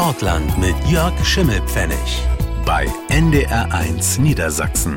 Sportland 0.00 0.58
mit 0.58 0.74
Jörg 0.90 1.12
Schimmelpfennig 1.22 2.26
bei 2.64 2.86
NDR1 3.10 4.18
Niedersachsen. 4.18 4.96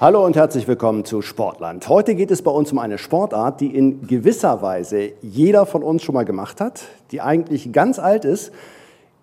Hallo 0.00 0.26
und 0.26 0.34
herzlich 0.34 0.66
willkommen 0.66 1.04
zu 1.04 1.22
Sportland. 1.22 1.88
Heute 1.88 2.16
geht 2.16 2.32
es 2.32 2.42
bei 2.42 2.50
uns 2.50 2.72
um 2.72 2.80
eine 2.80 2.98
Sportart, 2.98 3.60
die 3.60 3.76
in 3.76 4.08
gewisser 4.08 4.60
Weise 4.60 5.12
jeder 5.22 5.66
von 5.66 5.84
uns 5.84 6.02
schon 6.02 6.16
mal 6.16 6.24
gemacht 6.24 6.60
hat, 6.60 6.82
die 7.12 7.20
eigentlich 7.20 7.70
ganz 7.70 8.00
alt 8.00 8.24
ist, 8.24 8.50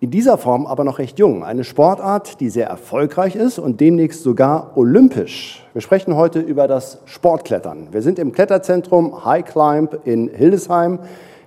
in 0.00 0.10
dieser 0.10 0.38
Form 0.38 0.64
aber 0.64 0.84
noch 0.84 0.98
recht 0.98 1.18
jung. 1.18 1.44
Eine 1.44 1.62
Sportart, 1.62 2.40
die 2.40 2.48
sehr 2.48 2.68
erfolgreich 2.68 3.36
ist 3.36 3.58
und 3.58 3.82
demnächst 3.82 4.22
sogar 4.22 4.78
olympisch. 4.78 5.62
Wir 5.74 5.82
sprechen 5.82 6.16
heute 6.16 6.40
über 6.40 6.68
das 6.68 7.02
Sportklettern. 7.04 7.88
Wir 7.90 8.00
sind 8.00 8.18
im 8.18 8.32
Kletterzentrum 8.32 9.26
High 9.26 9.44
Climb 9.44 9.98
in 10.06 10.28
Hildesheim. 10.28 11.00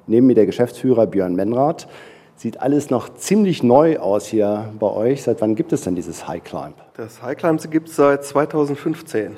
Neben 0.05 0.27
mir 0.27 0.35
der 0.35 0.45
Geschäftsführer 0.45 1.07
Björn 1.07 1.33
Menrath. 1.33 1.87
Sieht 2.37 2.61
alles 2.61 2.91
noch 2.91 3.15
ziemlich 3.15 3.63
neu 3.63 3.97
aus 3.97 4.27
hier 4.27 4.71
bei 4.79 4.91
euch. 4.91 5.23
Seit 5.23 5.41
wann 5.41 5.55
gibt 5.55 5.73
es 5.73 5.81
denn 5.81 5.95
dieses 5.95 6.27
High 6.27 6.43
Climb? 6.43 6.75
Das 6.95 7.23
High 7.23 7.35
Climb 7.35 7.71
gibt 7.71 7.89
es 7.89 7.95
seit 7.95 8.23
2015. 8.23 9.35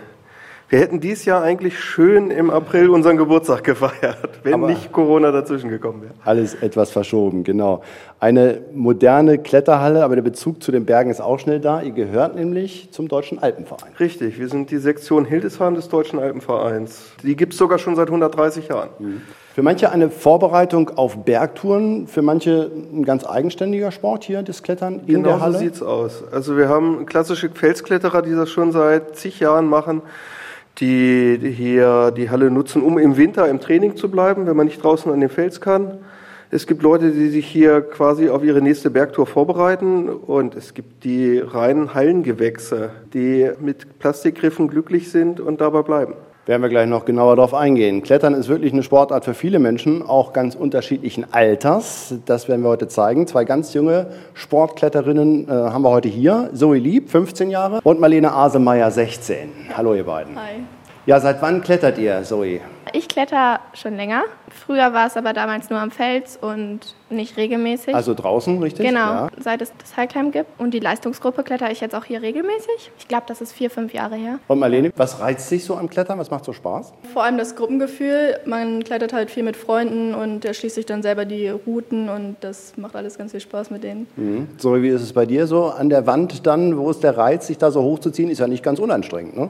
Wir 0.67 0.80
hätten 0.80 0.99
dieses 0.99 1.23
Jahr 1.23 1.41
eigentlich 1.41 1.80
schön 1.80 2.30
im 2.30 2.49
April 2.49 2.89
unseren 2.89 3.16
Geburtstag 3.16 3.63
gefeiert, 3.63 4.41
wenn 4.44 4.53
Aber 4.53 4.67
nicht 4.67 4.91
Corona 4.91 5.31
dazwischen 5.31 5.70
gekommen 5.70 6.02
wäre. 6.02 6.13
Alles 6.25 6.55
etwas 6.55 6.91
verschoben, 6.91 7.45
genau. 7.45 7.84
Eine 8.20 8.62
moderne 8.73 9.38
Kletterhalle, 9.38 10.03
aber 10.03 10.16
der 10.16 10.22
Bezug 10.22 10.61
zu 10.61 10.73
den 10.73 10.86
Bergen 10.86 11.09
ist 11.09 11.22
auch 11.22 11.39
schnell 11.39 11.61
da. 11.61 11.81
Ihr 11.81 11.94
gehört 11.94 12.36
nämlich 12.36 12.89
zum 12.91 13.08
Deutschen 13.08 13.39
Alpenverein. 13.39 13.94
Richtig, 13.97 14.38
wir 14.38 14.50
sind 14.50 14.72
die 14.72 14.77
Sektion 14.77 15.23
Hildesheim 15.23 15.73
des 15.73 15.88
Deutschen 15.88 16.20
Alpenvereins. 16.20 17.13
Die 17.23 17.38
gibt 17.38 17.53
es 17.53 17.59
sogar 17.59 17.80
schon 17.80 17.95
seit 17.95 18.09
130 18.09 18.67
Jahren. 18.67 18.89
Mhm. 19.00 19.22
Für 19.59 19.63
manche 19.63 19.91
eine 19.91 20.09
Vorbereitung 20.09 20.91
auf 20.95 21.26
Bergtouren, 21.26 22.08
für 22.08 22.22
manche 22.22 22.72
ein 22.94 23.03
ganz 23.03 23.25
eigenständiger 23.25 23.92
Sport 23.92 24.23
hier, 24.23 24.42
das 24.42 24.64
Klettern 24.64 25.02
in 25.06 25.16
genau 25.16 25.31
der 25.31 25.42
Halle. 25.42 25.52
Genau 25.52 25.59
so 25.59 25.66
sieht's 25.66 25.81
aus. 25.84 26.23
Also 26.31 26.56
wir 26.56 26.70
haben 26.70 27.06
klassische 27.06 27.50
Felskletterer, 27.50 28.22
die 28.22 28.31
das 28.31 28.50
schon 28.50 28.72
seit 28.72 29.17
zig 29.17 29.42
Jahren 29.42 29.67
machen 29.67 30.02
die 30.80 31.38
hier 31.58 32.11
die 32.11 32.30
Halle 32.30 32.50
nutzen, 32.50 32.81
um 32.81 32.97
im 32.97 33.17
Winter 33.17 33.50
im 33.50 33.59
Training 33.59 33.97
zu 33.97 34.09
bleiben, 34.09 34.47
wenn 34.47 34.56
man 34.56 34.67
nicht 34.67 34.81
draußen 34.81 35.11
an 35.11 35.19
den 35.19 35.28
Fels 35.28 35.59
kann. 35.59 35.97
Es 36.52 36.66
gibt 36.66 36.81
Leute, 36.81 37.12
die 37.12 37.28
sich 37.28 37.45
hier 37.45 37.81
quasi 37.81 38.30
auf 38.30 38.45
ihre 38.45 38.62
nächste 38.62 38.89
Bergtour 38.89 39.28
vorbereiten 39.28 40.08
und 40.08 40.56
es 40.56 40.73
gibt 40.73 41.03
die 41.03 41.38
reinen 41.38 41.94
Hallengewächse, 41.94 42.91
die 43.14 43.52
mit 43.59 44.00
Plastikgriffen 44.00 44.69
glücklich 44.69 45.12
sind 45.12 45.41
und 45.41 45.59
dabei 45.59 45.81
bleiben 45.81 46.14
werden 46.50 46.64
wir 46.64 46.69
gleich 46.69 46.88
noch 46.88 47.05
genauer 47.05 47.36
darauf 47.36 47.53
eingehen. 47.53 48.02
Klettern 48.02 48.33
ist 48.33 48.50
wirklich 48.50 48.73
eine 48.73 48.81
Sportart 48.81 49.23
für 49.23 49.36
viele 49.36 49.59
Menschen, 49.59 50.02
auch 50.02 50.33
ganz 50.33 50.56
unterschiedlichen 50.56 51.31
Alters. 51.31 52.16
Das 52.25 52.47
werden 52.47 52.64
wir 52.64 52.69
heute 52.69 52.88
zeigen. 52.88 53.28
Zwei 53.28 53.45
ganz 53.45 53.75
junge 53.75 54.08
Sportkletterinnen 54.33 55.47
äh, 55.47 55.52
haben 55.52 55.83
wir 55.83 55.91
heute 55.91 56.09
hier. 56.09 56.50
Zoe 56.56 56.80
Lieb, 56.80 57.11
15 57.11 57.52
Jahre, 57.52 57.81
und 57.83 58.00
Marlene 58.00 58.33
Asemeyer, 58.33 58.89
16. 58.89 59.52
Hallo 59.78 59.94
ihr 59.94 60.06
beiden. 60.06 60.36
Hi. 60.36 60.64
Ja, 61.10 61.20
seit 61.20 61.42
wann 61.42 61.62
klettert 61.62 61.98
ihr, 61.98 62.22
Zoe? 62.22 62.60
Ich 62.94 63.08
kletter 63.08 63.62
schon 63.74 63.96
länger. 63.96 64.26
Früher 64.52 64.94
war 64.94 65.08
es 65.08 65.18
aber 65.18 65.34
damals 65.34 65.72
nur 65.72 65.80
am 65.80 65.90
Fels 65.90 66.38
und 66.40 66.94
nicht 67.10 67.36
regelmäßig. 67.36 67.96
Also 67.96 68.14
draußen, 68.14 68.62
richtig? 68.62 68.86
Genau, 68.86 69.00
ja. 69.00 69.28
seit 69.40 69.64
es 69.64 69.72
das 69.80 69.98
Highclimb 69.98 70.34
gibt. 70.34 70.60
Und 70.60 70.72
die 70.72 70.80
Leistungsgruppe 70.80 71.42
kletter 71.42 71.72
ich 71.72 71.82
jetzt 71.82 71.96
auch 71.96 72.06
hier 72.06 72.22
regelmäßig. 72.22 72.92
Ich 73.00 73.08
glaube, 73.08 73.24
das 73.26 73.42
ist 73.42 73.54
vier, 73.54 73.72
fünf 73.72 73.92
Jahre 73.92 74.18
her. 74.18 74.38
Und 74.48 74.60
Marlene, 74.60 74.92
was 74.98 75.20
reizt 75.20 75.50
dich 75.50 75.66
so 75.66 75.78
am 75.78 75.90
Klettern? 75.90 76.20
Was 76.20 76.30
macht 76.30 76.46
so 76.46 76.54
Spaß? 76.54 76.94
Vor 77.12 77.24
allem 77.24 77.40
das 77.40 77.56
Gruppengefühl. 77.56 78.40
Man 78.46 78.84
klettert 78.84 79.12
halt 79.12 79.32
viel 79.32 79.42
mit 79.42 79.58
Freunden 79.58 80.14
und 80.14 80.46
erschließt 80.46 80.76
sich 80.76 80.86
dann 80.86 81.02
selber 81.02 81.26
die 81.26 81.50
Routen 81.50 82.08
und 82.10 82.36
das 82.42 82.74
macht 82.78 82.96
alles 82.96 83.18
ganz 83.18 83.32
viel 83.32 83.40
Spaß 83.40 83.72
mit 83.72 83.84
denen. 83.84 84.06
Mhm. 84.16 84.50
So, 84.60 84.80
wie 84.80 84.90
ist 84.90 85.02
es 85.02 85.14
bei 85.14 85.26
dir 85.26 85.48
so? 85.48 85.66
An 85.66 85.90
der 85.90 86.06
Wand 86.06 86.46
dann, 86.46 86.78
wo 86.78 86.88
ist 86.92 87.02
der 87.02 87.18
Reiz, 87.18 87.48
sich 87.48 87.58
da 87.58 87.72
so 87.72 87.81
hochzuziehen? 87.81 88.30
Ist 88.30 88.38
ja 88.38 88.48
nicht 88.48 88.62
ganz 88.62 88.78
unanstrengend, 88.78 89.36
ne? 89.36 89.50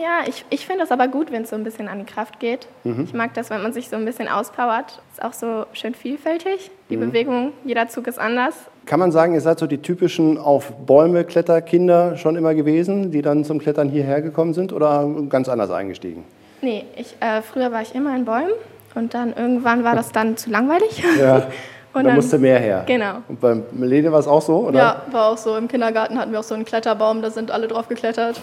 Ja, 0.00 0.28
ich, 0.28 0.44
ich 0.50 0.66
finde 0.66 0.84
es 0.84 0.92
aber 0.92 1.08
gut, 1.08 1.32
wenn 1.32 1.42
es 1.42 1.50
so 1.50 1.56
ein 1.56 1.64
bisschen 1.64 1.88
an 1.88 1.98
die 1.98 2.04
Kraft 2.04 2.38
geht. 2.38 2.68
Mhm. 2.84 3.04
Ich 3.04 3.14
mag 3.14 3.34
das, 3.34 3.50
wenn 3.50 3.62
man 3.62 3.72
sich 3.72 3.88
so 3.88 3.96
ein 3.96 4.04
bisschen 4.04 4.28
auspowert. 4.28 5.00
Ist 5.12 5.22
auch 5.22 5.32
so 5.32 5.66
schön 5.72 5.94
vielfältig. 5.94 6.70
Die 6.90 6.96
mhm. 6.96 7.00
Bewegung, 7.00 7.52
jeder 7.64 7.88
Zug 7.88 8.06
ist 8.06 8.18
anders. 8.18 8.54
Kann 8.86 9.00
man 9.00 9.12
sagen, 9.12 9.34
ihr 9.34 9.40
seid 9.40 9.58
so 9.58 9.66
die 9.66 9.78
typischen 9.78 10.38
auf 10.38 10.72
Bäume 10.86 11.24
Kletterkinder 11.24 12.16
schon 12.16 12.36
immer 12.36 12.54
gewesen, 12.54 13.10
die 13.10 13.22
dann 13.22 13.44
zum 13.44 13.58
Klettern 13.58 13.88
hierher 13.88 14.22
gekommen 14.22 14.54
sind 14.54 14.72
oder 14.72 15.08
ganz 15.28 15.48
anders 15.48 15.70
eingestiegen? 15.70 16.24
Nee, 16.62 16.84
ich, 16.96 17.16
äh, 17.20 17.42
früher 17.42 17.72
war 17.72 17.82
ich 17.82 17.94
immer 17.94 18.14
in 18.16 18.24
Bäumen 18.24 18.52
und 18.94 19.14
dann 19.14 19.32
irgendwann 19.34 19.84
war 19.84 19.94
das 19.94 20.12
dann 20.12 20.36
zu 20.36 20.50
langweilig. 20.50 21.02
Ja. 21.18 21.48
Und 21.94 22.04
da 22.04 22.14
musste 22.14 22.38
mehr 22.38 22.58
her. 22.58 22.84
Genau. 22.86 23.22
Und 23.28 23.40
bei 23.40 23.56
Melene 23.72 24.12
war 24.12 24.20
es 24.20 24.28
auch 24.28 24.42
so, 24.42 24.68
oder? 24.68 24.78
Ja, 24.78 25.02
war 25.10 25.30
auch 25.30 25.38
so. 25.38 25.56
Im 25.56 25.68
Kindergarten 25.68 26.18
hatten 26.18 26.32
wir 26.32 26.40
auch 26.40 26.44
so 26.44 26.54
einen 26.54 26.64
Kletterbaum, 26.64 27.22
da 27.22 27.30
sind 27.30 27.50
alle 27.50 27.66
drauf 27.66 27.88
geklettert. 27.88 28.40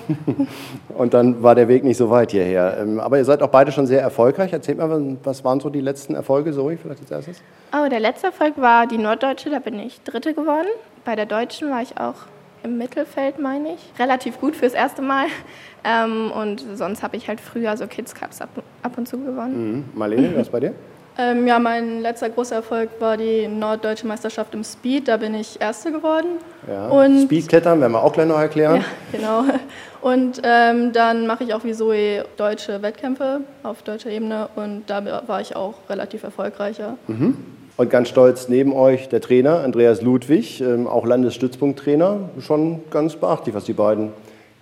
und 0.98 1.14
dann 1.14 1.42
war 1.44 1.56
der 1.56 1.68
Weg 1.68 1.84
nicht 1.84 1.98
so 1.98 2.10
weit 2.10 2.32
hierher. 2.32 2.78
Ähm, 2.80 3.00
aber 3.00 3.18
ihr 3.18 3.26
seid 3.26 3.42
auch 3.42 3.50
beide 3.50 3.72
schon 3.72 3.88
sehr 3.88 4.02
erfolgreich. 4.02 4.52
Erzählt 4.52 4.80
mal, 4.80 5.18
was 5.24 5.44
waren 5.44 5.60
so 5.60 5.70
die 5.70 5.82
letzten 5.82 6.16
Erfolge, 6.16 6.54
Zoe, 6.54 6.78
vielleicht 6.78 7.02
als 7.02 7.12
erstes? 7.12 7.42
Oh, 7.72 7.88
der 7.90 8.00
letzte 8.00 8.28
Erfolg 8.28 8.54
war 8.58 8.88
die 8.88 8.98
Norddeutsche, 8.98 9.50
da 9.50 9.60
bin 9.60 9.80
ich 9.80 10.02
Dritte 10.04 10.34
geworden. 10.34 10.68
Bei 11.04 11.16
der 11.16 11.26
Deutschen 11.26 11.70
war 11.70 11.82
ich 11.82 11.98
auch 11.98 12.16
im 12.64 12.78
Mittelfeld, 12.78 13.40
meine 13.40 13.74
ich. 13.74 14.00
Relativ 14.00 14.40
gut 14.40 14.56
fürs 14.56 14.74
erste 14.74 15.02
Mal. 15.02 15.28
Ähm, 15.84 16.32
und 16.32 16.66
sonst 16.74 17.04
habe 17.04 17.16
ich 17.16 17.28
halt 17.28 17.40
früher 17.40 17.78
so 17.78 17.86
Kids 17.86 18.16
Cups 18.16 18.42
ab, 18.42 18.50
ab 18.82 18.98
und 18.98 19.08
zu 19.08 19.20
gewonnen. 19.20 19.72
Mhm. 19.72 19.84
Marlene, 19.94 20.36
was 20.36 20.50
bei 20.50 20.60
dir? 20.60 20.74
Ähm, 21.18 21.48
ja, 21.48 21.60
mein 21.60 22.02
letzter 22.02 22.30
großer 22.30 22.56
Erfolg 22.56 22.90
war 23.00 23.16
die 23.16 23.48
norddeutsche 23.48 24.06
Meisterschaft 24.06 24.54
im 24.54 24.64
Speed. 24.64 25.08
Da 25.08 25.18
bin 25.18 25.34
ich 25.34 25.60
Erste 25.62 25.92
geworden. 25.92 26.28
Ja, 26.68 26.90
und 26.90 27.24
Speedklettern 27.24 27.80
werden 27.80 27.94
wir 27.94 28.04
auch 28.04 28.12
gleich 28.12 28.28
noch 28.28 28.40
erklären. 28.40 28.78
Ja, 28.78 28.84
genau. 29.18 29.44
Und 30.02 30.42
ähm, 30.44 30.92
dann 30.92 31.26
mache 31.26 31.46
ich 31.46 31.54
auch 31.54 31.64
wie 31.64 31.74
Zoe 31.74 32.26
deutsche 32.38 32.82
Wettkämpfe 32.82 33.42
auf 33.64 33.82
deutscher 33.82 34.10
Ebene 34.10 34.50
und 34.56 34.84
da 34.88 35.24
war 35.26 35.42
ich 35.42 35.56
auch 35.56 35.76
relativ 35.90 36.24
erfolgreicher. 36.24 36.98
Mhm. 37.08 37.38
Und 37.78 37.90
ganz 37.90 38.10
stolz 38.10 38.48
neben 38.48 38.74
euch 38.74 39.10
der 39.10 39.22
Trainer 39.22 39.62
Andreas 39.62 40.02
Ludwig, 40.02 40.62
ähm, 40.62 40.88
auch 40.88 41.06
Landesstützpunkttrainer. 41.06 42.30
Schon 42.40 42.82
ganz 42.92 43.16
beachtlich, 43.16 43.56
was 43.56 43.66
die 43.66 43.74
beiden 43.74 44.12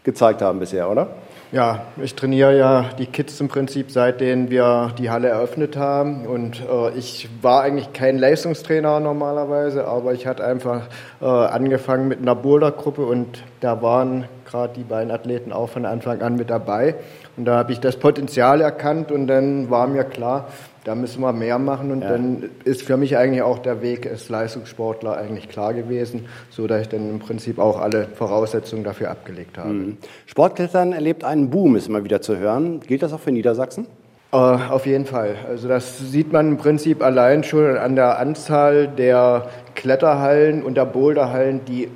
gezeigt 0.03 0.41
haben 0.41 0.59
bisher, 0.59 0.89
oder? 0.89 1.09
Ja, 1.53 1.85
ich 2.01 2.15
trainiere 2.15 2.57
ja 2.57 2.85
die 2.97 3.05
Kids 3.05 3.39
im 3.39 3.47
Prinzip, 3.47 3.91
seitdem 3.91 4.49
wir 4.49 4.91
die 4.97 5.11
Halle 5.11 5.27
eröffnet 5.27 5.77
haben. 5.77 6.25
Und 6.25 6.59
äh, 6.61 6.97
ich 6.97 7.29
war 7.43 7.61
eigentlich 7.61 7.93
kein 7.93 8.17
Leistungstrainer 8.17 8.99
normalerweise, 8.99 9.85
aber 9.85 10.13
ich 10.13 10.25
hatte 10.25 10.43
einfach 10.43 10.87
äh, 11.21 11.25
angefangen 11.25 12.07
mit 12.07 12.17
einer 12.17 12.33
Bouldergruppe 12.33 13.05
und 13.05 13.43
da 13.59 13.83
waren 13.83 14.25
gerade 14.49 14.73
die 14.73 14.83
beiden 14.83 15.11
Athleten 15.11 15.53
auch 15.53 15.69
von 15.69 15.85
Anfang 15.85 16.23
an 16.23 16.37
mit 16.37 16.49
dabei. 16.49 16.95
Und 17.37 17.45
da 17.45 17.57
habe 17.57 17.71
ich 17.71 17.79
das 17.79 17.97
Potenzial 17.97 18.59
erkannt 18.59 19.11
und 19.11 19.27
dann 19.27 19.69
war 19.69 19.85
mir 19.85 20.05
klar, 20.05 20.47
da 20.83 20.95
müssen 20.95 21.21
wir 21.21 21.33
mehr 21.33 21.59
machen 21.59 21.91
und 21.91 22.01
ja. 22.01 22.09
dann 22.09 22.49
ist 22.65 22.83
für 22.83 22.97
mich 22.97 23.17
eigentlich 23.17 23.41
auch 23.41 23.59
der 23.59 23.81
Weg 23.81 24.09
als 24.09 24.29
Leistungssportler 24.29 25.17
eigentlich 25.17 25.49
klar 25.49 25.73
gewesen, 25.73 26.25
so 26.49 26.67
dass 26.67 26.81
ich 26.81 26.89
dann 26.89 27.09
im 27.09 27.19
Prinzip 27.19 27.59
auch 27.59 27.79
alle 27.79 28.07
Voraussetzungen 28.15 28.83
dafür 28.83 29.09
abgelegt 29.09 29.57
habe. 29.57 29.69
Mhm. 29.69 29.97
Sportklettern 30.25 30.93
erlebt 30.93 31.23
einen 31.23 31.49
Boom, 31.49 31.75
ist 31.75 31.87
immer 31.87 32.03
wieder 32.03 32.21
zu 32.21 32.37
hören. 32.37 32.81
Gilt 32.81 33.03
das 33.03 33.13
auch 33.13 33.19
für 33.19 33.31
Niedersachsen? 33.31 33.87
Äh, 34.31 34.35
auf 34.35 34.85
jeden 34.85 35.05
Fall. 35.05 35.35
Also 35.47 35.67
das 35.67 35.99
sieht 35.99 36.33
man 36.33 36.49
im 36.49 36.57
Prinzip 36.57 37.03
allein 37.03 37.43
schon 37.43 37.77
an 37.77 37.95
der 37.95 38.19
Anzahl 38.19 38.87
der 38.87 39.47
Kletterhallen 39.75 40.63
und 40.63 40.75
der 40.75 40.85
Boulderhallen, 40.85 41.61
die 41.65 41.87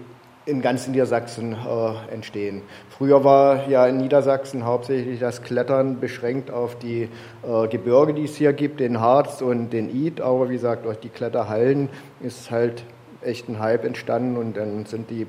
in 0.48 0.62
ganz 0.62 0.88
Niedersachsen 0.88 1.54
äh, 1.54 2.14
entstehen. 2.14 2.62
Früher 2.90 3.24
war 3.24 3.68
ja 3.68 3.86
in 3.86 3.98
Niedersachsen 3.98 4.66
hauptsächlich 4.66 5.20
das 5.20 5.44
Klettern 5.44 6.00
beschränkt 6.00 6.52
auf 6.52 6.78
die 6.80 7.10
äh, 7.44 7.68
Gebirge, 7.68 8.14
die 8.14 8.24
es 8.24 8.38
hier 8.38 8.54
gibt, 8.54 8.80
den 8.80 9.02
Harz 9.02 9.42
und 9.42 9.72
den 9.72 9.94
Id. 9.94 10.22
Aber 10.22 10.50
wie 10.50 10.54
gesagt, 10.54 10.86
durch 10.86 10.98
die 11.00 11.10
Kletterhallen 11.10 11.90
ist 12.22 12.50
halt 12.50 12.84
echt 13.22 13.50
ein 13.50 13.60
Hype 13.60 13.84
entstanden 13.84 14.38
und 14.38 14.56
dann 14.56 14.86
sind 14.86 15.10
die 15.10 15.28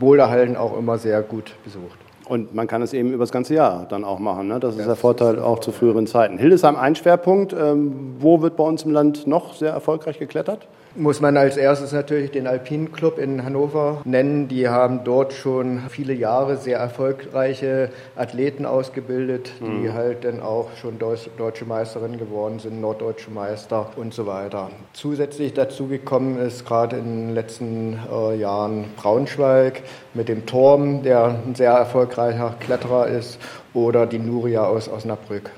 Boulderhallen 0.00 0.56
auch 0.56 0.76
immer 0.76 0.98
sehr 0.98 1.22
gut 1.22 1.54
besucht. 1.64 1.98
Und 2.28 2.52
man 2.52 2.66
kann 2.66 2.82
es 2.82 2.92
eben 2.92 3.12
über 3.12 3.22
das 3.22 3.30
ganze 3.30 3.54
Jahr 3.54 3.86
dann 3.88 4.02
auch 4.02 4.18
machen. 4.18 4.48
Ne? 4.48 4.58
Das 4.58 4.74
ist 4.74 4.80
ja, 4.80 4.86
der 4.86 4.96
Vorteil 4.96 5.38
auch 5.38 5.60
zu 5.60 5.70
früheren 5.70 6.08
Zeiten. 6.08 6.38
Hildesheim 6.38 6.74
ein 6.74 6.96
Schwerpunkt. 6.96 7.52
Ähm, 7.52 8.16
wo 8.18 8.42
wird 8.42 8.56
bei 8.56 8.64
uns 8.64 8.82
im 8.82 8.90
Land 8.90 9.28
noch 9.28 9.54
sehr 9.54 9.70
erfolgreich 9.70 10.18
geklettert? 10.18 10.66
Muss 10.96 11.20
man 11.20 11.36
als 11.36 11.56
erstes 11.56 11.92
natürlich 11.92 12.30
den 12.30 12.46
Alpinen 12.46 12.92
Club 12.92 13.18
in 13.18 13.44
Hannover 13.44 14.00
nennen. 14.04 14.48
Die 14.48 14.68
haben 14.68 15.00
dort 15.04 15.32
schon 15.32 15.82
viele 15.88 16.14
Jahre 16.14 16.56
sehr 16.56 16.78
erfolgreiche 16.78 17.90
Athleten 18.16 18.66
ausgebildet, 18.66 19.52
die 19.60 19.88
mhm. 19.88 19.94
halt 19.94 20.24
dann 20.24 20.40
auch 20.40 20.70
schon 20.80 20.98
deutsche 20.98 21.64
Meisterin 21.64 22.18
geworden 22.18 22.58
sind, 22.58 22.80
norddeutsche 22.80 23.30
Meister 23.30 23.90
und 23.96 24.14
so 24.14 24.26
weiter. 24.26 24.70
Zusätzlich 24.92 25.54
dazu 25.54 25.86
gekommen 25.86 26.38
ist 26.38 26.64
gerade 26.66 26.96
in 26.96 27.28
den 27.28 27.34
letzten 27.34 27.98
äh, 28.10 28.36
Jahren 28.36 28.86
Braunschweig 28.96 29.82
mit 30.14 30.28
dem 30.28 30.46
Turm, 30.46 31.02
der 31.02 31.36
ein 31.46 31.54
sehr 31.54 31.72
erfolgreicher 31.72 32.54
Kletterer 32.60 33.06
ist, 33.08 33.38
oder 33.74 34.06
die 34.06 34.18
Nuria 34.18 34.64
aus 34.64 34.88
Osnabrück. 34.88 35.50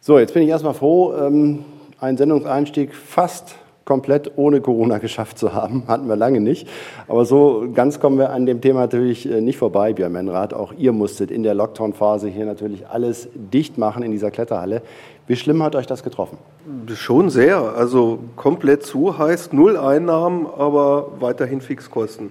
So, 0.00 0.18
jetzt 0.18 0.32
bin 0.32 0.44
ich 0.44 0.48
erstmal 0.48 0.74
froh, 0.74 1.14
ähm, 1.14 1.64
ein 2.00 2.16
Sendungseinstieg 2.16 2.94
fast 2.94 3.56
komplett 3.88 4.32
ohne 4.36 4.60
Corona 4.60 4.98
geschafft 4.98 5.38
zu 5.38 5.54
haben. 5.54 5.84
Hatten 5.88 6.08
wir 6.08 6.16
lange 6.16 6.40
nicht. 6.40 6.68
Aber 7.08 7.24
so 7.24 7.66
ganz 7.72 7.98
kommen 7.98 8.18
wir 8.18 8.30
an 8.30 8.44
dem 8.44 8.60
Thema 8.60 8.80
natürlich 8.80 9.28
äh, 9.28 9.40
nicht 9.40 9.56
vorbei, 9.56 9.94
Björn 9.94 10.12
Menrath. 10.12 10.52
Auch 10.52 10.74
ihr 10.76 10.92
musstet 10.92 11.30
in 11.30 11.42
der 11.42 11.54
Lockdown-Phase 11.54 12.28
hier 12.28 12.44
natürlich 12.44 12.86
alles 12.86 13.30
dicht 13.34 13.78
machen 13.78 14.02
in 14.02 14.12
dieser 14.12 14.30
Kletterhalle. 14.30 14.82
Wie 15.26 15.36
schlimm 15.36 15.62
hat 15.62 15.74
euch 15.74 15.86
das 15.86 16.02
getroffen? 16.02 16.36
Schon 16.94 17.30
sehr. 17.30 17.60
Also 17.76 18.18
komplett 18.36 18.82
zu 18.82 19.16
heißt 19.16 19.54
null 19.54 19.78
Einnahmen, 19.78 20.46
aber 20.46 21.12
weiterhin 21.20 21.62
Fixkosten. 21.62 22.30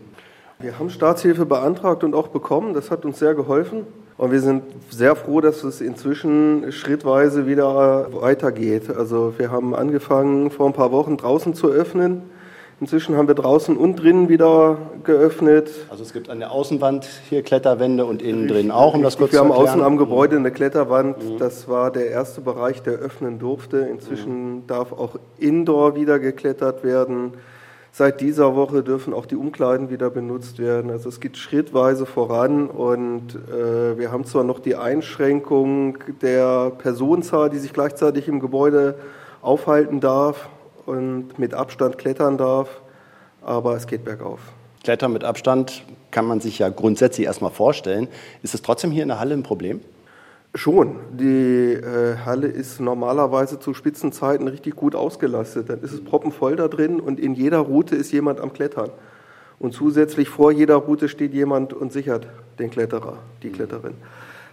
Wir 0.60 0.78
haben 0.78 0.92
Staatshilfe 0.92 1.48
beantragt 1.48 2.04
und 2.04 2.14
auch 2.14 2.28
bekommen. 2.28 2.76
Das 2.76 2.92
hat 2.92 3.04
uns 3.04 3.18
sehr 3.18 3.34
geholfen. 3.34 3.88
Und 4.18 4.32
wir 4.32 4.42
sind 4.42 4.64
sehr 4.90 5.16
froh, 5.16 5.42
dass 5.42 5.64
es 5.64 5.80
inzwischen 5.80 6.72
schrittweise 6.72 7.46
wieder 7.46 8.08
weitergeht. 8.14 8.90
Also 8.90 9.36
wir 9.38 9.52
haben 9.52 9.76
angefangen, 9.76 10.50
vor 10.50 10.66
ein 10.66 10.74
paar 10.74 10.92
Wochen 10.92 11.18
draußen 11.18 11.54
zu 11.54 11.68
öffnen. 11.68 12.24
Inzwischen 12.80 13.16
haben 13.16 13.28
wir 13.28 13.34
draußen 13.34 13.76
und 13.76 13.96
drinnen 13.96 14.30
wieder 14.30 14.78
geöffnet. 15.04 15.70
Also 15.90 16.04
es 16.04 16.14
gibt 16.14 16.30
an 16.30 16.40
der 16.40 16.52
Außenwand 16.52 17.08
hier 17.28 17.42
Kletterwände 17.42 18.06
und 18.06 18.22
innen 18.22 18.48
drin 18.48 18.70
auch, 18.70 18.94
um 18.94 19.02
das 19.02 19.18
kurz 19.18 19.32
wir 19.32 19.40
zu 19.40 19.46
haben 19.46 19.52
außen 19.52 19.82
am 19.82 19.98
Gebäude 19.98 20.36
eine 20.36 20.52
Kletterwand. 20.52 21.18
Mhm. 21.18 21.38
Das 21.40 21.68
war 21.68 21.92
der 21.92 22.10
erste 22.10 22.42
Bereich, 22.42 22.84
der 22.84 22.94
öffnen 22.94 23.40
durfte. 23.40 23.78
Inzwischen 23.78 24.58
mhm. 24.58 24.68
darf 24.68 24.94
auch 24.94 25.16
Indoor 25.40 25.96
wieder 25.96 26.20
geklettert 26.20 26.84
werden. 26.84 27.34
Seit 27.98 28.22
dieser 28.22 28.56
Woche 28.56 28.84
dürfen 28.84 29.12
auch 29.12 29.26
die 29.26 29.36
Umkleiden 29.36 29.90
wieder 29.90 30.12
benutzt 30.12 30.60
werden. 30.60 30.92
Also 30.92 31.10
es 31.10 31.20
geht 31.20 31.36
schrittweise 31.36 32.06
voran 32.06 32.70
und 32.70 33.34
äh, 33.34 33.98
wir 33.98 34.12
haben 34.12 34.24
zwar 34.24 34.44
noch 34.44 34.60
die 34.60 34.76
Einschränkung 34.76 35.98
der 36.22 36.70
Personenzahl, 36.78 37.50
die 37.50 37.58
sich 37.58 37.74
gleichzeitig 37.74 38.28
im 38.28 38.40
Gebäude 38.40 39.00
aufhalten 39.42 40.00
darf 40.00 40.48
und 40.86 41.40
mit 41.40 41.56
Abstand 41.56 41.98
klettern 41.98 42.38
darf, 42.38 42.70
aber 43.42 43.76
es 43.76 43.88
geht 43.88 44.06
bergauf. 44.06 44.42
Klettern 44.84 45.12
mit 45.12 45.24
Abstand 45.24 45.84
kann 46.12 46.26
man 46.26 46.40
sich 46.40 46.60
ja 46.60 46.70
grundsätzlich 46.70 47.26
erstmal 47.26 47.50
vorstellen. 47.50 48.10
Ist 48.44 48.54
es 48.54 48.62
trotzdem 48.62 48.92
hier 48.92 49.02
in 49.02 49.10
der 49.10 49.20
Halle 49.20 49.34
ein 49.34 49.42
Problem? 49.42 49.82
Schon. 50.58 50.96
Die 51.12 51.74
äh, 51.74 52.18
Halle 52.26 52.48
ist 52.48 52.80
normalerweise 52.80 53.60
zu 53.60 53.76
Spitzenzeiten 53.76 54.48
richtig 54.48 54.76
gut 54.76 54.96
ausgelastet. 54.96 55.70
Dann 55.70 55.82
ist 55.82 55.94
es 55.94 56.04
proppenvoll 56.04 56.56
da 56.56 56.68
drin 56.68 57.00
und 57.00 57.20
in 57.20 57.36
jeder 57.36 57.60
Route 57.60 57.96
ist 57.96 58.12
jemand 58.12 58.42
am 58.42 58.54
Klettern. 58.54 58.90
Und 59.60 59.74
zusätzlich 59.74 60.30
vor 60.30 60.52
jeder 60.52 60.76
Route 60.76 61.10
steht 61.10 61.34
jemand 61.34 61.74
und 61.74 61.94
sichert 61.94 62.28
den 62.58 62.72
Kletterer, 62.72 63.20
die 63.44 63.50
Kletterin. 63.50 63.94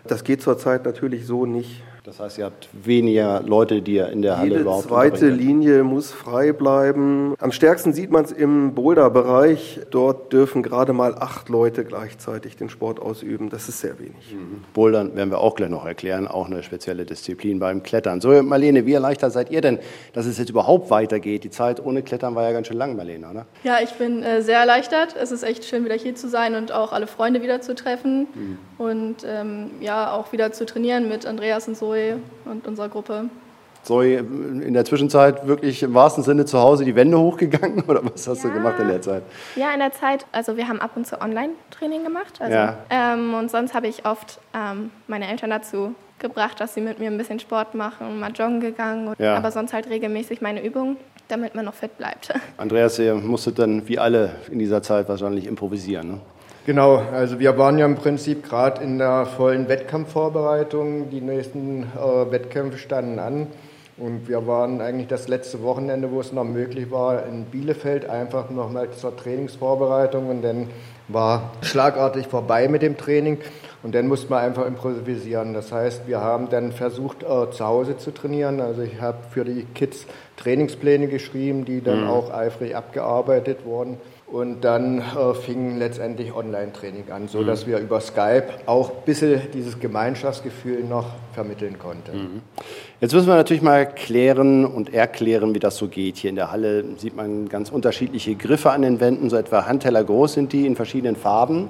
Das 0.06 0.24
geht 0.24 0.42
zurzeit 0.42 0.84
natürlich 0.84 1.26
so 1.26 1.46
nicht. 1.46 1.82
Das 2.04 2.20
heißt, 2.20 2.36
ihr 2.36 2.44
habt 2.44 2.68
weniger 2.74 3.42
Leute, 3.46 3.80
die 3.80 3.94
ihr 3.94 4.10
in 4.10 4.20
der 4.20 4.36
Halle 4.36 4.50
Jede 4.50 4.60
überhaupt 4.60 4.88
zweite 4.88 5.30
Linie 5.30 5.84
muss 5.84 6.12
frei 6.12 6.52
bleiben. 6.52 7.34
Am 7.38 7.50
stärksten 7.50 7.94
sieht 7.94 8.10
man 8.10 8.26
es 8.26 8.30
im 8.30 8.74
Boulder-Bereich. 8.74 9.80
Dort 9.90 10.30
dürfen 10.30 10.62
gerade 10.62 10.92
mal 10.92 11.14
acht 11.14 11.48
Leute 11.48 11.82
gleichzeitig 11.82 12.58
den 12.58 12.68
Sport 12.68 13.00
ausüben. 13.00 13.48
Das 13.48 13.70
ist 13.70 13.80
sehr 13.80 13.98
wenig. 13.98 14.34
Mhm. 14.34 14.64
Bouldern 14.74 15.16
werden 15.16 15.30
wir 15.30 15.38
auch 15.38 15.54
gleich 15.54 15.70
noch 15.70 15.86
erklären, 15.86 16.28
auch 16.28 16.44
eine 16.44 16.62
spezielle 16.62 17.06
Disziplin 17.06 17.58
beim 17.58 17.82
Klettern. 17.82 18.20
So, 18.20 18.42
Marlene, 18.42 18.84
wie 18.84 18.92
erleichtert 18.92 19.32
seid 19.32 19.50
ihr 19.50 19.62
denn, 19.62 19.78
dass 20.12 20.26
es 20.26 20.36
jetzt 20.36 20.50
überhaupt 20.50 20.90
weitergeht? 20.90 21.42
Die 21.44 21.50
Zeit 21.50 21.82
ohne 21.82 22.02
Klettern 22.02 22.34
war 22.34 22.42
ja 22.42 22.52
ganz 22.52 22.66
schön 22.66 22.76
lang, 22.76 22.96
Marlene, 22.96 23.30
oder? 23.30 23.46
Ja, 23.62 23.78
ich 23.82 23.92
bin 23.92 24.22
äh, 24.22 24.42
sehr 24.42 24.58
erleichtert. 24.58 25.16
Es 25.18 25.32
ist 25.32 25.42
echt 25.42 25.64
schön, 25.64 25.86
wieder 25.86 25.94
hier 25.94 26.14
zu 26.14 26.28
sein 26.28 26.54
und 26.54 26.70
auch 26.70 26.92
alle 26.92 27.06
Freunde 27.06 27.40
wieder 27.40 27.62
zu 27.62 27.74
treffen 27.74 28.26
mhm. 28.34 28.58
und 28.76 29.16
ähm, 29.26 29.70
ja, 29.80 30.12
auch 30.12 30.32
wieder 30.32 30.52
zu 30.52 30.66
trainieren 30.66 31.08
mit 31.08 31.24
Andreas 31.24 31.66
und 31.66 31.78
so 31.78 31.93
Zoe 31.94 32.18
und 32.44 32.66
unserer 32.66 32.88
Gruppe. 32.88 33.24
Zoe, 33.82 34.16
in 34.16 34.72
der 34.72 34.84
Zwischenzeit 34.84 35.46
wirklich 35.46 35.82
im 35.82 35.92
wahrsten 35.92 36.24
Sinne 36.24 36.46
zu 36.46 36.58
Hause 36.58 36.84
die 36.84 36.96
Wände 36.96 37.18
hochgegangen 37.18 37.82
oder 37.86 38.02
was 38.04 38.26
hast 38.26 38.42
ja. 38.42 38.48
du 38.48 38.54
gemacht 38.54 38.80
in 38.80 38.88
der 38.88 39.02
Zeit? 39.02 39.22
Ja, 39.56 39.72
in 39.72 39.78
der 39.78 39.92
Zeit, 39.92 40.26
also 40.32 40.56
wir 40.56 40.68
haben 40.68 40.80
ab 40.80 40.92
und 40.96 41.06
zu 41.06 41.20
Online-Training 41.20 42.02
gemacht. 42.02 42.40
Also, 42.40 42.54
ja. 42.54 42.78
ähm, 42.90 43.34
und 43.34 43.50
sonst 43.50 43.74
habe 43.74 43.86
ich 43.86 44.06
oft 44.06 44.40
ähm, 44.54 44.90
meine 45.06 45.28
Eltern 45.28 45.50
dazu 45.50 45.94
gebracht, 46.18 46.60
dass 46.60 46.74
sie 46.74 46.80
mit 46.80 46.98
mir 46.98 47.10
ein 47.10 47.18
bisschen 47.18 47.38
Sport 47.38 47.74
machen 47.74 48.18
mal 48.18 48.32
joggen 48.32 48.60
gegangen. 48.60 49.08
Und, 49.08 49.18
ja. 49.18 49.36
Aber 49.36 49.50
sonst 49.50 49.72
halt 49.74 49.90
regelmäßig 49.90 50.40
meine 50.40 50.64
Übungen, 50.64 50.96
damit 51.28 51.54
man 51.54 51.66
noch 51.66 51.74
fit 51.74 51.98
bleibt. 51.98 52.32
Andreas, 52.56 52.98
ihr 52.98 53.14
musstet 53.14 53.58
dann 53.58 53.86
wie 53.86 53.98
alle 53.98 54.30
in 54.50 54.58
dieser 54.58 54.82
Zeit 54.82 55.08
wahrscheinlich 55.08 55.46
improvisieren. 55.46 56.08
Ne? 56.08 56.20
Genau, 56.66 56.96
also 57.12 57.38
wir 57.38 57.58
waren 57.58 57.76
ja 57.76 57.84
im 57.84 57.94
Prinzip 57.94 58.42
gerade 58.42 58.82
in 58.82 58.96
der 58.96 59.26
vollen 59.26 59.68
Wettkampfvorbereitung. 59.68 61.10
Die 61.10 61.20
nächsten 61.20 61.82
äh, 61.82 62.30
Wettkämpfe 62.30 62.78
standen 62.78 63.18
an. 63.18 63.48
Und 63.98 64.28
wir 64.28 64.46
waren 64.46 64.80
eigentlich 64.80 65.08
das 65.08 65.28
letzte 65.28 65.62
Wochenende, 65.62 66.10
wo 66.10 66.20
es 66.20 66.32
noch 66.32 66.44
möglich 66.44 66.90
war, 66.90 67.26
in 67.26 67.44
Bielefeld 67.44 68.08
einfach 68.08 68.48
nochmal 68.48 68.90
zur 68.92 69.14
Trainingsvorbereitung. 69.14 70.30
Und 70.30 70.40
dann 70.40 70.68
war 71.08 71.52
schlagartig 71.60 72.28
vorbei 72.28 72.66
mit 72.68 72.80
dem 72.80 72.96
Training. 72.96 73.38
Und 73.82 73.94
dann 73.94 74.08
musste 74.08 74.30
man 74.30 74.42
einfach 74.42 74.64
improvisieren. 74.64 75.52
Das 75.52 75.70
heißt, 75.70 76.08
wir 76.08 76.22
haben 76.22 76.48
dann 76.48 76.72
versucht, 76.72 77.24
äh, 77.24 77.50
zu 77.50 77.62
Hause 77.62 77.98
zu 77.98 78.10
trainieren. 78.10 78.62
Also 78.62 78.80
ich 78.80 79.02
habe 79.02 79.18
für 79.30 79.44
die 79.44 79.66
Kids 79.74 80.06
Trainingspläne 80.38 81.08
geschrieben, 81.08 81.66
die 81.66 81.82
dann 81.82 82.04
mhm. 82.04 82.08
auch 82.08 82.32
eifrig 82.32 82.74
abgearbeitet 82.74 83.66
wurden. 83.66 83.98
Und 84.26 84.62
dann 84.62 84.98
äh, 84.98 85.34
fing 85.34 85.78
letztendlich 85.78 86.34
Online-Training 86.34 87.10
an, 87.10 87.28
sodass 87.28 87.66
mhm. 87.66 87.72
wir 87.72 87.78
über 87.78 88.00
Skype 88.00 88.46
auch 88.66 88.90
ein 88.90 89.04
bisschen 89.04 89.40
dieses 89.52 89.78
Gemeinschaftsgefühl 89.78 90.82
noch 90.82 91.06
vermitteln 91.34 91.78
konnten. 91.78 92.16
Mhm. 92.16 92.42
Jetzt 93.00 93.12
müssen 93.12 93.28
wir 93.28 93.36
natürlich 93.36 93.62
mal 93.62 93.86
klären 93.86 94.64
und 94.64 94.94
erklären, 94.94 95.54
wie 95.54 95.58
das 95.58 95.76
so 95.76 95.88
geht. 95.88 96.16
Hier 96.16 96.30
in 96.30 96.36
der 96.36 96.50
Halle 96.50 96.84
sieht 96.96 97.14
man 97.14 97.48
ganz 97.48 97.70
unterschiedliche 97.70 98.34
Griffe 98.34 98.70
an 98.70 98.82
den 98.82 98.98
Wänden, 98.98 99.28
so 99.28 99.36
etwa 99.36 99.66
Handteller 99.66 100.02
groß 100.02 100.32
sind 100.32 100.52
die 100.52 100.66
in 100.66 100.74
verschiedenen 100.74 101.16
Farben. 101.16 101.68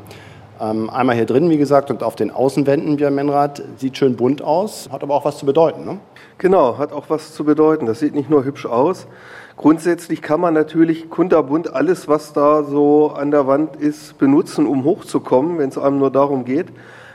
Ähm, 0.60 0.88
einmal 0.88 1.16
hier 1.16 1.26
drin, 1.26 1.50
wie 1.50 1.58
gesagt, 1.58 1.90
und 1.90 2.04
auf 2.04 2.14
den 2.14 2.30
Außenwänden, 2.30 2.96
Björn 2.96 3.14
Menrad, 3.14 3.62
sieht 3.76 3.98
schön 3.98 4.14
bunt 4.14 4.40
aus, 4.40 4.88
hat 4.92 5.02
aber 5.02 5.14
auch 5.14 5.24
was 5.24 5.38
zu 5.38 5.46
bedeuten. 5.46 5.84
Ne? 5.84 5.98
Genau, 6.38 6.78
hat 6.78 6.92
auch 6.92 7.10
was 7.10 7.34
zu 7.34 7.44
bedeuten. 7.44 7.86
Das 7.86 7.98
sieht 7.98 8.14
nicht 8.14 8.30
nur 8.30 8.44
hübsch 8.44 8.66
aus, 8.66 9.08
Grundsätzlich 9.56 10.20
kann 10.20 10.40
man 10.40 10.52
natürlich 10.52 11.10
kunterbunt 11.10 11.72
alles, 11.72 12.08
was 12.08 12.32
da 12.32 12.64
so 12.64 13.10
an 13.10 13.30
der 13.30 13.46
Wand 13.46 13.76
ist, 13.76 14.18
benutzen, 14.18 14.66
um 14.66 14.84
hochzukommen, 14.84 15.58
wenn 15.58 15.68
es 15.68 15.78
einem 15.78 15.98
nur 15.98 16.10
darum 16.10 16.44
geht. 16.44 16.66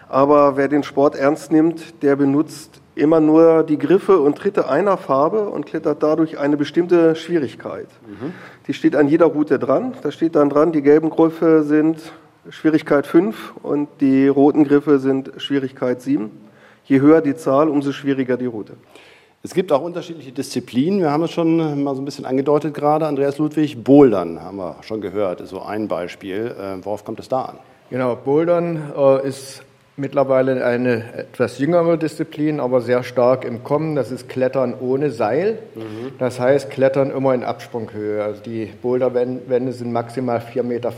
Aber 0.07 0.55
wer 0.57 0.67
den 0.67 0.83
Sport 0.83 1.15
ernst 1.15 1.51
nimmt, 1.51 2.01
der 2.01 2.15
benutzt 2.15 2.81
immer 2.95 3.19
nur 3.19 3.63
die 3.63 3.77
Griffe 3.77 4.19
und 4.19 4.37
Tritte 4.37 4.69
einer 4.69 4.97
Farbe 4.97 5.49
und 5.49 5.65
klettert 5.65 6.01
dadurch 6.01 6.39
eine 6.39 6.57
bestimmte 6.57 7.15
Schwierigkeit. 7.15 7.87
Mhm. 8.07 8.33
Die 8.67 8.73
steht 8.73 8.95
an 8.95 9.07
jeder 9.07 9.27
Route 9.27 9.59
dran. 9.59 9.93
Da 10.01 10.11
steht 10.11 10.35
dann 10.35 10.49
dran, 10.49 10.71
die 10.71 10.81
gelben 10.81 11.09
Griffe 11.09 11.63
sind 11.63 11.99
Schwierigkeit 12.49 13.05
5 13.05 13.53
und 13.61 13.87
die 14.01 14.27
roten 14.27 14.63
Griffe 14.63 14.99
sind 14.99 15.31
Schwierigkeit 15.37 16.01
7. 16.01 16.31
Je 16.85 16.99
höher 16.99 17.21
die 17.21 17.35
Zahl, 17.35 17.69
umso 17.69 17.91
schwieriger 17.91 18.37
die 18.37 18.47
Route. 18.47 18.73
Es 19.41 19.53
gibt 19.53 19.71
auch 19.71 19.81
unterschiedliche 19.81 20.33
Disziplinen. 20.33 20.99
Wir 20.99 21.11
haben 21.11 21.23
es 21.23 21.31
schon 21.31 21.81
mal 21.81 21.95
so 21.95 22.01
ein 22.01 22.05
bisschen 22.05 22.25
angedeutet 22.25 22.73
gerade. 22.73 23.07
Andreas 23.07 23.37
Ludwig, 23.37 23.81
Bouldern 23.81 24.41
haben 24.41 24.57
wir 24.57 24.75
schon 24.81 24.99
gehört, 24.99 25.39
ist 25.39 25.51
so 25.51 25.61
ein 25.61 25.87
Beispiel. 25.87 26.53
Äh, 26.59 26.83
worauf 26.83 27.05
kommt 27.05 27.21
es 27.21 27.29
da 27.29 27.43
an? 27.43 27.57
Genau, 27.89 28.17
Bouldern 28.17 28.91
äh, 28.97 29.25
ist 29.25 29.63
mittlerweile 29.99 30.65
eine 30.65 31.13
etwas 31.13 31.59
jüngere 31.59 31.97
Disziplin, 31.97 32.59
aber 32.59 32.81
sehr 32.81 33.03
stark 33.03 33.45
im 33.45 33.63
Kommen. 33.63 33.95
Das 33.95 34.11
ist 34.11 34.29
Klettern 34.29 34.73
ohne 34.79 35.11
Seil. 35.11 35.59
Mhm. 35.75 36.13
Das 36.17 36.39
heißt, 36.39 36.69
Klettern 36.71 37.11
immer 37.11 37.33
in 37.33 37.43
Absprunghöhe. 37.43 38.23
Also 38.23 38.41
die 38.41 38.69
Boulderwände 38.81 39.71
sind 39.73 39.91
maximal 39.91 40.39
4,50 40.39 40.63
Meter 40.63 40.91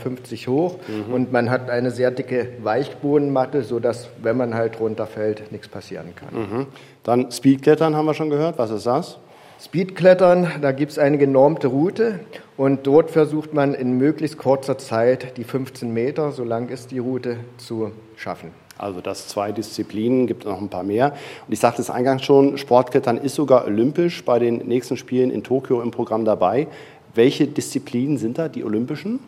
hoch 0.46 0.76
mhm. 0.88 1.12
und 1.12 1.32
man 1.32 1.50
hat 1.50 1.68
eine 1.68 1.90
sehr 1.90 2.10
dicke 2.10 2.48
Weichbodenmatte, 2.62 3.62
sodass, 3.62 4.08
wenn 4.22 4.36
man 4.36 4.54
halt 4.54 4.80
runterfällt, 4.80 5.52
nichts 5.52 5.68
passieren 5.68 6.14
kann. 6.14 6.40
Mhm. 6.40 6.66
Dann 7.02 7.30
Speedklettern 7.30 7.96
haben 7.96 8.06
wir 8.06 8.14
schon 8.14 8.30
gehört. 8.30 8.58
Was 8.58 8.70
ist 8.70 8.86
das? 8.86 9.18
Speedklettern, 9.64 10.50
da 10.60 10.72
gibt 10.72 10.90
es 10.90 10.98
eine 10.98 11.18
genormte 11.18 11.68
Route 11.68 12.18
und 12.56 12.84
dort 12.84 13.12
versucht 13.12 13.54
man 13.54 13.74
in 13.74 13.96
möglichst 13.96 14.36
kurzer 14.36 14.76
Zeit 14.76 15.36
die 15.36 15.44
15 15.44 15.92
Meter, 15.92 16.32
so 16.32 16.42
lang 16.42 16.68
ist 16.68 16.90
die 16.90 16.98
Route, 16.98 17.36
zu 17.58 17.92
schaffen. 18.16 18.50
Also 18.78 19.00
das 19.00 19.28
zwei 19.28 19.52
Disziplinen, 19.52 20.26
gibt 20.26 20.44
noch 20.44 20.60
ein 20.60 20.68
paar 20.68 20.82
mehr. 20.82 21.12
Und 21.46 21.52
ich 21.52 21.60
sagte 21.60 21.82
es 21.82 21.90
eingangs 21.90 22.24
schon, 22.24 22.58
Sportklettern 22.58 23.18
ist 23.18 23.34
sogar 23.34 23.66
olympisch 23.66 24.24
bei 24.24 24.38
den 24.38 24.66
nächsten 24.66 24.96
Spielen 24.96 25.30
in 25.30 25.42
Tokio 25.42 25.80
im 25.82 25.90
Programm 25.90 26.24
dabei. 26.24 26.66
Welche 27.14 27.46
Disziplinen 27.46 28.16
sind 28.16 28.38
da, 28.38 28.48
die 28.48 28.64
olympischen? 28.64 29.20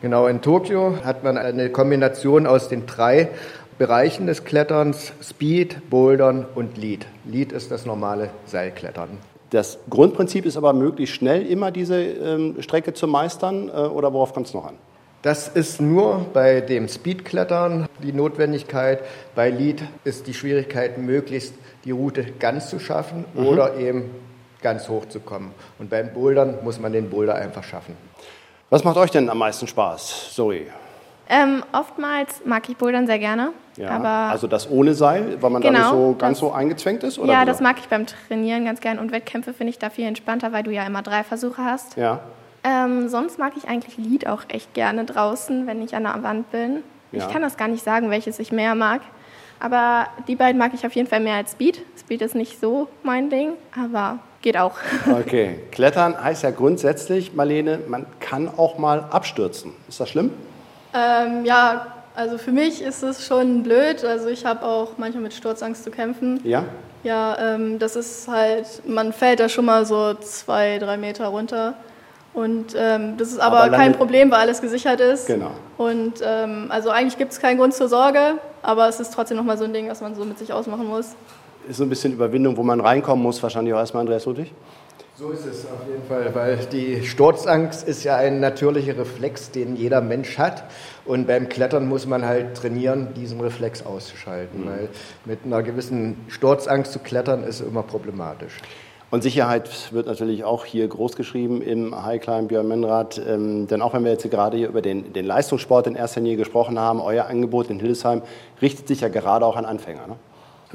Genau, 0.00 0.26
in 0.26 0.42
Tokio 0.42 0.98
hat 1.04 1.24
man 1.24 1.36
eine 1.38 1.70
Kombination 1.70 2.46
aus 2.46 2.68
den 2.68 2.86
drei 2.86 3.30
Bereichen 3.78 4.26
des 4.26 4.44
Kletterns, 4.44 5.12
Speed, 5.22 5.90
Bouldern 5.90 6.46
und 6.54 6.78
Lead. 6.78 7.06
Lead 7.24 7.52
ist 7.52 7.70
das 7.70 7.84
normale 7.84 8.30
Seilklettern. 8.46 9.08
Das 9.50 9.78
Grundprinzip 9.90 10.44
ist 10.46 10.56
aber 10.56 10.72
möglichst 10.72 11.14
schnell 11.14 11.46
immer 11.46 11.70
diese 11.70 12.00
ähm, 12.00 12.56
Strecke 12.60 12.94
zu 12.94 13.06
meistern 13.06 13.68
äh, 13.68 13.72
oder 13.72 14.12
worauf 14.12 14.32
kommt 14.32 14.46
es 14.46 14.54
noch 14.54 14.66
an? 14.66 14.74
Das 15.22 15.48
ist 15.48 15.80
nur 15.80 16.26
bei 16.32 16.60
dem 16.60 16.88
Speedklettern 16.88 17.88
die 18.02 18.12
Notwendigkeit. 18.12 19.00
Bei 19.34 19.50
Lead 19.50 19.82
ist 20.04 20.26
die 20.26 20.34
Schwierigkeit, 20.34 20.98
möglichst 20.98 21.54
die 21.84 21.90
Route 21.90 22.24
ganz 22.38 22.70
zu 22.70 22.78
schaffen 22.78 23.24
mhm. 23.34 23.46
oder 23.46 23.76
eben 23.76 24.10
ganz 24.62 24.88
hoch 24.88 25.06
zu 25.06 25.20
kommen. 25.20 25.52
Und 25.78 25.90
beim 25.90 26.12
Bouldern 26.12 26.58
muss 26.62 26.78
man 26.78 26.92
den 26.92 27.10
Boulder 27.10 27.34
einfach 27.34 27.64
schaffen. 27.64 27.96
Was 28.70 28.84
macht 28.84 28.96
euch 28.96 29.10
denn 29.10 29.28
am 29.30 29.38
meisten 29.38 29.66
Spaß, 29.66 30.34
Zoe? 30.34 30.66
Ähm, 31.28 31.64
oftmals 31.72 32.42
mag 32.44 32.68
ich 32.68 32.76
Bouldern 32.76 33.06
sehr 33.06 33.18
gerne. 33.18 33.52
Ja, 33.76 33.90
aber 33.90 34.08
also 34.08 34.46
das 34.46 34.70
ohne 34.70 34.94
Seil, 34.94 35.40
weil 35.40 35.50
man 35.50 35.60
da 35.60 35.68
Genau, 35.68 35.80
nicht 35.80 35.90
so 35.90 36.16
ganz 36.18 36.38
das- 36.38 36.48
so 36.48 36.52
eingezwängt 36.52 37.02
ist? 37.02 37.18
Oder 37.18 37.32
ja, 37.32 37.42
wie? 37.42 37.46
das 37.46 37.60
mag 37.60 37.76
ich 37.78 37.88
beim 37.88 38.06
Trainieren 38.06 38.64
ganz 38.64 38.80
gern. 38.80 38.98
Und 38.98 39.12
Wettkämpfe 39.12 39.52
finde 39.52 39.70
ich 39.70 39.78
da 39.78 39.90
viel 39.90 40.06
entspannter, 40.06 40.52
weil 40.52 40.62
du 40.62 40.70
ja 40.70 40.86
immer 40.86 41.02
drei 41.02 41.24
Versuche 41.24 41.64
hast. 41.64 41.96
Ja, 41.96 42.20
Ähm, 42.66 43.08
sonst 43.08 43.38
mag 43.38 43.52
ich 43.56 43.68
eigentlich 43.68 43.96
Lied 43.96 44.26
auch 44.26 44.42
echt 44.48 44.74
gerne 44.74 45.04
draußen, 45.04 45.68
wenn 45.68 45.82
ich 45.82 45.94
an 45.94 46.02
der 46.02 46.20
Wand 46.24 46.50
bin. 46.50 46.82
Ja. 47.12 47.20
Ich 47.20 47.32
kann 47.32 47.40
das 47.40 47.56
gar 47.56 47.68
nicht 47.68 47.84
sagen, 47.84 48.10
welches 48.10 48.40
ich 48.40 48.50
mehr 48.50 48.74
mag. 48.74 49.02
Aber 49.60 50.08
die 50.26 50.34
beiden 50.34 50.58
mag 50.58 50.74
ich 50.74 50.84
auf 50.84 50.92
jeden 50.94 51.08
Fall 51.08 51.20
mehr 51.20 51.36
als 51.36 51.52
Speed. 51.52 51.80
Speed 51.98 52.22
ist 52.22 52.34
nicht 52.34 52.60
so 52.60 52.88
mein 53.04 53.30
Ding, 53.30 53.52
aber 53.80 54.18
geht 54.42 54.56
auch. 54.56 54.78
okay. 55.10 55.60
Klettern 55.70 56.20
heißt 56.22 56.42
ja 56.42 56.50
grundsätzlich, 56.50 57.34
Marlene, 57.34 57.78
man 57.86 58.04
kann 58.18 58.48
auch 58.48 58.78
mal 58.78 59.06
abstürzen. 59.10 59.72
Ist 59.88 60.00
das 60.00 60.10
schlimm? 60.10 60.32
Ähm, 60.92 61.44
ja, 61.44 61.86
also 62.16 62.36
für 62.36 62.52
mich 62.52 62.82
ist 62.82 63.04
es 63.04 63.24
schon 63.24 63.62
blöd. 63.62 64.04
Also 64.04 64.26
ich 64.26 64.44
habe 64.44 64.66
auch 64.66 64.98
manchmal 64.98 65.22
mit 65.22 65.34
Sturzangst 65.34 65.84
zu 65.84 65.92
kämpfen. 65.92 66.40
Ja? 66.42 66.64
Ja, 67.04 67.54
ähm, 67.54 67.78
das 67.78 67.94
ist 67.94 68.26
halt, 68.26 68.66
man 68.86 69.12
fällt 69.12 69.38
da 69.38 69.48
schon 69.48 69.66
mal 69.66 69.86
so 69.86 70.14
zwei, 70.14 70.78
drei 70.78 70.96
Meter 70.96 71.28
runter. 71.28 71.74
Und 72.36 72.74
ähm, 72.76 73.16
das 73.16 73.28
ist 73.28 73.38
aber, 73.38 73.62
Aber 73.62 73.76
kein 73.76 73.94
Problem, 73.94 74.30
weil 74.30 74.40
alles 74.40 74.60
gesichert 74.60 75.00
ist. 75.00 75.26
Genau. 75.26 75.52
Und 75.78 76.20
ähm, 76.22 76.66
also 76.68 76.90
eigentlich 76.90 77.16
gibt 77.16 77.32
es 77.32 77.40
keinen 77.40 77.56
Grund 77.56 77.72
zur 77.72 77.88
Sorge, 77.88 78.34
aber 78.60 78.88
es 78.88 79.00
ist 79.00 79.14
trotzdem 79.14 79.38
nochmal 79.38 79.56
so 79.56 79.64
ein 79.64 79.72
Ding, 79.72 79.88
was 79.88 80.02
man 80.02 80.14
so 80.14 80.22
mit 80.26 80.38
sich 80.38 80.52
ausmachen 80.52 80.86
muss. 80.86 81.16
Ist 81.66 81.78
so 81.78 81.84
ein 81.84 81.88
bisschen 81.88 82.12
Überwindung, 82.12 82.58
wo 82.58 82.62
man 82.62 82.80
reinkommen 82.80 83.22
muss, 83.22 83.42
wahrscheinlich 83.42 83.72
auch 83.72 83.78
erstmal, 83.78 84.02
Andreas 84.02 84.26
Ludwig? 84.26 84.52
So 85.14 85.30
ist 85.30 85.46
es 85.46 85.64
auf 85.64 85.88
jeden 85.88 86.04
Fall, 86.04 86.34
weil 86.34 86.58
die 86.70 87.06
Sturzangst 87.06 87.88
ist 87.88 88.04
ja 88.04 88.16
ein 88.16 88.38
natürlicher 88.38 88.98
Reflex, 88.98 89.50
den 89.50 89.74
jeder 89.74 90.02
Mensch 90.02 90.36
hat. 90.36 90.64
Und 91.06 91.26
beim 91.26 91.48
Klettern 91.48 91.88
muss 91.88 92.06
man 92.06 92.26
halt 92.26 92.54
trainieren, 92.54 93.14
diesen 93.14 93.40
Reflex 93.40 93.86
auszuschalten, 93.86 94.66
weil 94.66 94.90
mit 95.24 95.38
einer 95.46 95.62
gewissen 95.62 96.22
Sturzangst 96.28 96.92
zu 96.92 96.98
klettern 96.98 97.44
ist 97.44 97.62
immer 97.62 97.82
problematisch. 97.82 98.58
Und 99.10 99.22
Sicherheit 99.22 99.92
wird 99.92 100.06
natürlich 100.06 100.42
auch 100.42 100.64
hier 100.64 100.88
groß 100.88 101.14
geschrieben 101.14 101.62
im 101.62 102.04
High 102.04 102.20
Climb 102.20 102.48
Björn 102.48 102.66
Menrad. 102.66 103.20
Ähm, 103.24 103.68
denn 103.68 103.80
auch 103.80 103.94
wenn 103.94 104.02
wir 104.04 104.10
jetzt 104.10 104.28
gerade 104.28 104.56
hier 104.56 104.68
über 104.68 104.82
den, 104.82 105.12
den 105.12 105.24
Leistungssport 105.24 105.86
in 105.86 105.94
erster 105.94 106.20
Linie 106.20 106.36
gesprochen 106.36 106.78
haben, 106.78 107.00
euer 107.00 107.26
Angebot 107.26 107.70
in 107.70 107.78
Hildesheim 107.78 108.22
richtet 108.60 108.88
sich 108.88 109.02
ja 109.02 109.08
gerade 109.08 109.46
auch 109.46 109.56
an 109.56 109.64
Anfänger. 109.64 110.08
Ne? 110.08 110.16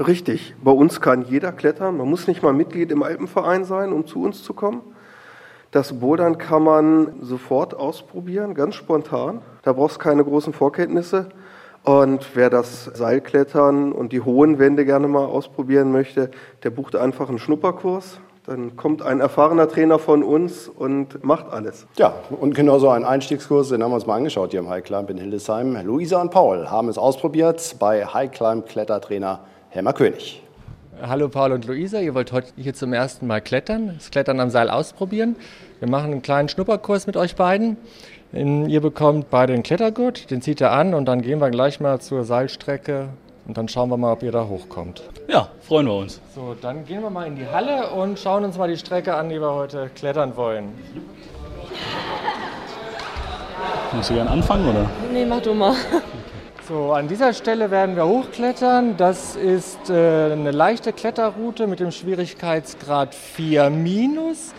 Richtig. 0.08 0.56
Bei 0.64 0.72
uns 0.72 1.02
kann 1.02 1.26
jeder 1.30 1.52
klettern. 1.52 1.98
Man 1.98 2.10
muss 2.10 2.28
nicht 2.28 2.42
mal 2.42 2.54
Mitglied 2.54 2.92
im 2.92 3.04
Alpenverein 3.04 3.66
sein, 3.66 3.92
um 3.92 4.08
zu 4.08 4.24
uns 4.24 4.44
zu 4.44 4.54
kommen. 4.54 4.82
Das 5.72 6.00
Bouldern 6.00 6.38
kann 6.38 6.64
man 6.64 7.14
sofort 7.22 7.74
ausprobieren, 7.74 8.56
ganz 8.56 8.76
spontan. 8.76 9.42
Da 9.64 9.74
brauchst 9.74 9.98
du 9.98 10.00
keine 10.00 10.24
großen 10.24 10.54
Vorkenntnisse. 10.54 11.28
Und 11.84 12.36
wer 12.36 12.52
das 12.52 12.86
Seilklettern 12.86 13.92
und 13.92 14.12
die 14.12 14.22
hohen 14.22 14.60
Wände 14.60 14.86
gerne 14.86 15.08
mal 15.08 15.26
ausprobieren 15.26 15.92
möchte, 15.92 16.30
der 16.64 16.70
bucht 16.70 16.96
einfach 16.96 17.28
einen 17.30 17.40
Schnupperkurs. 17.40 18.20
Dann 18.46 18.76
kommt 18.76 19.02
ein 19.02 19.20
erfahrener 19.20 19.68
Trainer 19.68 19.98
von 20.00 20.24
uns 20.24 20.68
und 20.68 21.24
macht 21.24 21.52
alles. 21.52 21.88
Ja, 21.98 22.14
und 22.30 22.56
genauso 22.56 22.90
ein 22.90 23.04
Einstiegskurs, 23.04 23.70
den 23.70 23.84
haben 23.84 23.92
wir 23.92 23.96
uns 23.96 24.08
mal 24.08 24.16
angeschaut 24.16 24.52
hier 24.52 24.60
im 24.60 24.70
High 24.70 24.84
Climb 24.84 25.10
in 25.10 25.18
Hildesheim. 25.18 25.78
Luisa 25.86 26.22
und 26.22 26.32
Paul 26.32 26.70
haben 26.70 26.90
es 26.90 26.98
ausprobiert 26.98 27.76
bei 27.80 28.06
High 28.06 28.32
Climb 28.32 28.68
Klettertrainer 28.68 29.42
Helmer 29.70 29.94
König. 29.94 30.44
Hallo 31.04 31.30
Paul 31.30 31.52
und 31.54 31.66
Luisa, 31.66 32.00
ihr 32.00 32.14
wollt 32.14 32.32
heute 32.32 32.50
hier 32.58 32.76
zum 32.76 32.94
ersten 32.94 33.26
Mal 33.26 33.42
klettern, 33.42 33.94
das 33.98 34.12
Klettern 34.12 34.40
am 34.40 34.52
Seil 34.52 34.70
ausprobieren. 34.70 35.36
Wir 35.80 35.90
machen 35.90 36.12
einen 36.12 36.22
kleinen 36.22 36.48
Schnupperkurs 36.48 37.08
mit 37.08 37.18
euch 37.18 37.36
beiden. 37.36 37.78
In- 38.34 38.70
Ihr 38.70 38.80
bekommt 38.82 39.30
beide 39.30 39.54
einen 39.54 39.64
Klettergurt, 39.64 40.32
den 40.32 40.42
zieht 40.42 40.62
ihr 40.62 40.72
an 40.72 40.94
und 40.94 41.06
dann 41.06 41.22
gehen 41.22 41.40
wir 41.40 41.50
gleich 41.50 41.80
mal 41.82 42.00
zur 42.00 42.24
Seilstrecke 42.24 43.10
und 43.46 43.58
dann 43.58 43.68
schauen 43.68 43.90
wir 43.90 43.98
mal, 43.98 44.14
ob 44.14 44.24
ihr 44.24 44.32
da 44.32 44.48
hochkommt. 44.48 45.04
Ja, 45.28 45.50
freuen 45.62 45.88
wir 45.88 45.96
uns. 45.96 46.22
So, 46.34 46.56
dann 46.62 46.86
gehen 46.86 47.02
wir 47.02 47.10
mal 47.10 47.28
in 47.28 47.36
die 47.36 47.46
Halle 47.48 47.90
und 47.92 48.18
schauen 48.20 48.46
uns 48.46 48.58
mal 48.58 48.70
die 48.70 48.78
Strecke 48.78 49.16
an, 49.16 49.28
die 49.30 49.40
wir 49.42 49.54
heute 49.54 49.90
klettern 49.96 50.36
wollen. 50.38 50.66
Musst 53.94 54.10
du 54.10 54.14
gerne 54.14 54.30
anfangen, 54.30 54.70
oder? 54.70 54.90
Nee, 55.12 55.26
mach 55.26 55.42
du 55.42 55.54
mal. 55.54 55.76
So, 56.68 56.94
an 56.94 57.08
dieser 57.10 57.34
Stelle 57.34 57.70
werden 57.72 57.98
wir 57.98 58.08
hochklettern. 58.08 58.96
Das 58.96 59.36
ist 59.36 59.90
äh, 59.90 60.32
eine 60.32 60.52
leichte 60.52 60.94
Kletterroute 60.94 61.68
mit 61.68 61.82
dem 61.82 61.92
Schwierigkeitsgrad 61.92 63.14
4 63.14 63.70
minus. 63.72 64.54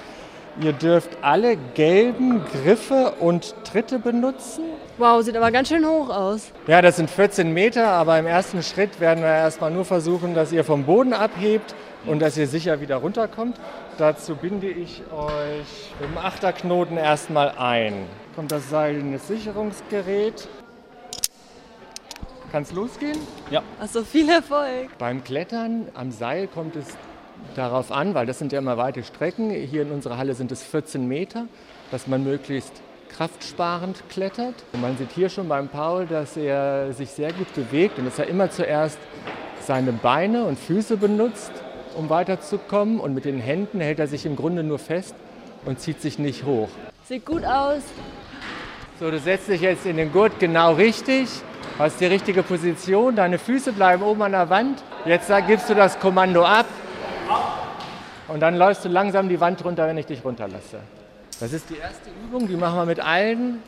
Ihr 0.60 0.74
dürft 0.74 1.16
alle 1.22 1.56
gelben 1.74 2.42
Griffe 2.44 3.14
und 3.20 3.54
Tritte 3.64 3.98
benutzen. 3.98 4.64
Wow, 4.98 5.22
sieht 5.22 5.34
aber 5.34 5.50
ganz 5.50 5.68
schön 5.68 5.84
hoch 5.86 6.10
aus. 6.10 6.52
Ja, 6.66 6.82
das 6.82 6.96
sind 6.96 7.08
14 7.08 7.52
Meter, 7.52 7.88
aber 7.88 8.18
im 8.18 8.26
ersten 8.26 8.62
Schritt 8.62 9.00
werden 9.00 9.24
wir 9.24 9.30
erstmal 9.30 9.70
nur 9.70 9.86
versuchen, 9.86 10.34
dass 10.34 10.52
ihr 10.52 10.62
vom 10.62 10.84
Boden 10.84 11.14
abhebt 11.14 11.74
und 12.04 12.20
dass 12.20 12.36
ihr 12.36 12.46
sicher 12.46 12.82
wieder 12.82 12.96
runterkommt. 12.96 13.58
Dazu 13.96 14.36
binde 14.36 14.68
ich 14.68 15.02
euch 15.10 15.94
dem 16.02 16.18
Achterknoten 16.18 16.98
erstmal 16.98 17.52
ein. 17.56 18.06
Kommt 18.36 18.52
das 18.52 18.68
Seil 18.68 18.96
in 18.96 19.12
das 19.14 19.26
Sicherungsgerät. 19.28 20.48
Kann 22.50 22.64
es 22.64 22.72
losgehen? 22.72 23.18
Also 23.80 24.04
viel 24.04 24.28
Erfolg. 24.28 24.98
Beim 24.98 25.24
Klettern 25.24 25.88
am 25.94 26.10
Seil 26.10 26.46
kommt 26.46 26.76
es 26.76 26.88
darauf 27.56 27.92
an, 27.92 28.14
weil 28.14 28.26
das 28.26 28.38
sind 28.38 28.52
ja 28.52 28.58
immer 28.58 28.76
weite 28.76 29.02
Strecken. 29.02 29.50
Hier 29.50 29.82
in 29.82 29.90
unserer 29.90 30.16
Halle 30.16 30.34
sind 30.34 30.52
es 30.52 30.62
14 30.62 31.06
Meter, 31.06 31.46
dass 31.90 32.06
man 32.06 32.24
möglichst 32.24 32.72
kraftsparend 33.16 34.02
klettert. 34.08 34.54
Man 34.80 34.96
sieht 34.96 35.12
hier 35.12 35.28
schon 35.28 35.48
beim 35.48 35.68
Paul, 35.68 36.06
dass 36.06 36.36
er 36.36 36.92
sich 36.92 37.10
sehr 37.10 37.32
gut 37.32 37.52
bewegt 37.54 37.98
und 37.98 38.06
dass 38.06 38.18
er 38.18 38.26
immer 38.26 38.50
zuerst 38.50 38.98
seine 39.60 39.92
Beine 39.92 40.44
und 40.44 40.58
Füße 40.58 40.96
benutzt, 40.96 41.52
um 41.96 42.08
weiterzukommen. 42.08 42.98
Und 42.98 43.14
mit 43.14 43.24
den 43.24 43.38
Händen 43.38 43.80
hält 43.80 43.98
er 43.98 44.06
sich 44.06 44.26
im 44.26 44.36
Grunde 44.36 44.62
nur 44.62 44.78
fest 44.78 45.14
und 45.64 45.80
zieht 45.80 46.00
sich 46.00 46.18
nicht 46.18 46.44
hoch. 46.44 46.68
Sieht 47.06 47.26
gut 47.26 47.44
aus. 47.44 47.82
So, 48.98 49.10
du 49.10 49.18
setzt 49.18 49.48
dich 49.48 49.60
jetzt 49.60 49.84
in 49.84 49.96
den 49.96 50.12
Gurt 50.12 50.38
genau 50.38 50.74
richtig, 50.74 51.28
hast 51.78 52.00
die 52.00 52.06
richtige 52.06 52.42
Position, 52.42 53.16
deine 53.16 53.38
Füße 53.38 53.72
bleiben 53.72 54.02
oben 54.02 54.22
an 54.22 54.32
der 54.32 54.48
Wand. 54.48 54.82
Jetzt 55.04 55.30
gibst 55.48 55.68
du 55.68 55.74
das 55.74 55.98
Kommando 55.98 56.44
ab 56.44 56.66
und 58.28 58.40
dann 58.40 58.56
läufst 58.56 58.84
du 58.84 58.88
langsam 58.88 59.28
die 59.28 59.40
Wand 59.40 59.64
runter, 59.64 59.86
wenn 59.86 59.98
ich 59.98 60.06
dich 60.06 60.24
runterlasse. 60.24 60.78
Das 61.40 61.52
ist 61.52 61.70
die 61.70 61.78
erste 61.78 62.10
Übung, 62.24 62.46
die 62.46 62.56
machen 62.56 62.76
wir 62.76 62.86
mit 62.86 63.00
allen, 63.00 63.62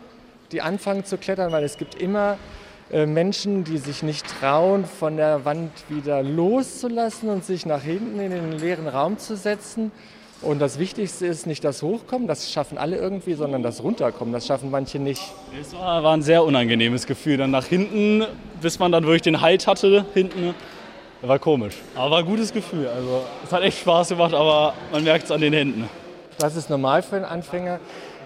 die 0.52 0.62
anfangen 0.62 1.04
zu 1.04 1.18
klettern, 1.18 1.50
weil 1.52 1.64
es 1.64 1.76
gibt 1.76 1.94
immer 1.96 2.36
äh, 2.92 3.06
Menschen, 3.06 3.64
die 3.64 3.78
sich 3.78 4.02
nicht 4.02 4.26
trauen, 4.40 4.84
von 4.84 5.16
der 5.16 5.44
Wand 5.44 5.72
wieder 5.88 6.22
loszulassen 6.22 7.30
und 7.30 7.44
sich 7.44 7.66
nach 7.66 7.82
hinten 7.82 8.20
in 8.20 8.30
den 8.30 8.52
leeren 8.52 8.86
Raum 8.86 9.18
zu 9.18 9.36
setzen. 9.36 9.90
Und 10.42 10.60
das 10.60 10.78
Wichtigste 10.78 11.26
ist 11.26 11.46
nicht 11.46 11.64
das 11.64 11.82
Hochkommen, 11.82 12.28
das 12.28 12.52
schaffen 12.52 12.76
alle 12.76 12.96
irgendwie, 12.96 13.32
sondern 13.34 13.62
das 13.62 13.82
Runterkommen, 13.82 14.34
das 14.34 14.46
schaffen 14.46 14.70
manche 14.70 14.98
nicht. 14.98 15.22
Es 15.58 15.72
war, 15.72 16.02
war 16.02 16.14
ein 16.14 16.22
sehr 16.22 16.44
unangenehmes 16.44 17.06
Gefühl. 17.06 17.38
Dann 17.38 17.50
nach 17.50 17.64
hinten, 17.64 18.24
bis 18.60 18.78
man 18.78 18.92
dann 18.92 19.04
wirklich 19.04 19.22
den 19.22 19.40
Halt 19.40 19.66
hatte, 19.66 20.04
hinten. 20.12 20.54
War 21.26 21.38
komisch. 21.38 21.76
Aber 21.94 22.10
war 22.10 22.18
ein 22.18 22.26
gutes 22.26 22.52
Gefühl. 22.52 22.86
Also, 22.86 23.24
es 23.42 23.50
hat 23.50 23.62
echt 23.62 23.78
Spaß 23.78 24.10
gemacht, 24.10 24.34
aber 24.34 24.74
man 24.92 25.04
merkt 25.04 25.24
es 25.24 25.30
an 25.30 25.40
den 25.40 25.54
Händen. 25.54 25.88
Das 26.38 26.54
ist 26.54 26.68
normal 26.68 27.02
für 27.02 27.16
einen 27.16 27.24
Anfänger. 27.24 27.80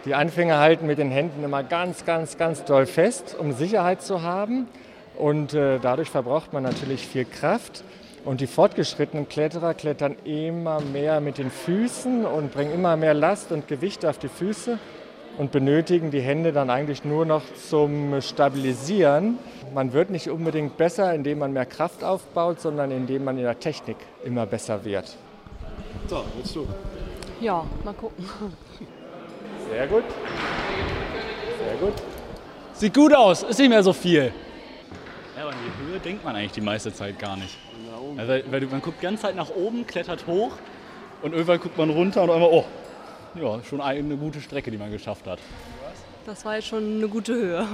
Die 0.05 0.15
Anfänger 0.15 0.59
halten 0.59 0.87
mit 0.87 0.99
den 0.99 1.13
Händen 1.13 1.45
immer 1.45 1.63
ganz, 1.63 2.05
ganz, 2.05 2.39
ganz 2.39 2.65
doll 2.65 2.87
fest, 2.87 3.37
um 3.39 3.53
Sicherheit 3.53 4.03
zu 4.03 4.23
haben. 4.23 4.67
Und 5.17 5.55
äh, 5.55 5.79
dadurch 5.81 6.11
verbraucht 6.11 6.53
man 6.53 6.65
natürlich 6.65 7.07
viel 7.07 7.25
Kraft. 7.25 7.85
Und 8.25 8.41
die 8.41 8.49
fortgeschrittenen 8.49 9.29
Kletterer 9.29 9.75
klettern 9.75 10.17
immer 10.25 10.81
mehr 10.81 11.21
mit 11.21 11.39
den 11.39 11.53
Füßen 11.53 12.27
und 12.27 12.53
bringen 12.53 12.75
immer 12.75 12.97
mehr 12.97 13.15
Last 13.15 13.53
und 13.53 13.69
Gewicht 13.69 14.05
auf 14.05 14.19
die 14.19 14.29
Füße 14.29 14.77
und 15.39 15.53
benötigen 15.53 16.11
die 16.11 16.21
Hände 16.21 16.53
dann 16.53 16.69
eigentlich 16.69 17.05
nur 17.05 17.25
noch 17.25 17.43
zum 17.69 18.21
Stabilisieren. 18.21 19.39
Man 19.73 19.93
wird 19.93 20.11
nicht 20.11 20.29
unbedingt 20.29 20.77
besser, 20.77 21.15
indem 21.15 21.39
man 21.39 21.53
mehr 21.53 21.67
Kraft 21.67 22.03
aufbaut, 22.03 22.61
sondern 22.61 22.91
indem 22.91 23.25
man 23.25 23.39
in 23.39 23.45
der 23.45 23.59
Technik 23.59 23.97
immer 24.25 24.47
besser 24.47 24.85
wird. 24.85 25.17
Ja, 27.41 27.65
mal 27.85 27.95
gucken. 27.95 28.29
Sehr 29.71 29.87
gut. 29.87 30.05
Sehr 31.63 31.77
gut. 31.77 31.95
Sieht 32.73 32.95
gut 32.95 33.15
aus, 33.15 33.43
ist 33.43 33.59
nicht 33.59 33.69
mehr 33.69 33.83
so 33.83 33.93
viel. 33.93 34.33
Ja, 35.37 35.43
aber 35.43 35.53
an 35.53 35.59
die 35.65 35.93
Höhe 35.93 36.01
denkt 36.01 36.25
man 36.25 36.35
eigentlich 36.35 36.53
die 36.53 36.61
meiste 36.61 36.93
Zeit 36.93 37.19
gar 37.19 37.37
nicht. 37.37 37.57
Also, 38.17 38.33
weil 38.51 38.61
du, 38.61 38.67
man 38.67 38.81
guckt 38.83 38.99
die 39.01 39.05
ganze 39.05 39.23
Zeit 39.23 39.37
nach 39.37 39.51
oben, 39.51 39.87
klettert 39.87 40.27
hoch 40.27 40.53
und 41.23 41.33
irgendwann 41.33 41.61
guckt 41.61 41.79
man 41.79 41.91
runter 41.91 42.23
und 42.23 42.31
einmal, 42.31 42.49
oh, 42.51 42.65
ja, 43.35 43.63
schon 43.63 43.81
eine 43.81 44.17
gute 44.17 44.41
Strecke, 44.41 44.71
die 44.71 44.79
man 44.79 44.91
geschafft 44.91 45.27
hat. 45.27 45.39
Das 46.27 46.45
war 46.45 46.57
jetzt 46.57 46.69
schon 46.69 46.97
eine 46.97 47.09
gute 47.09 47.35
Höhe. 47.35 47.67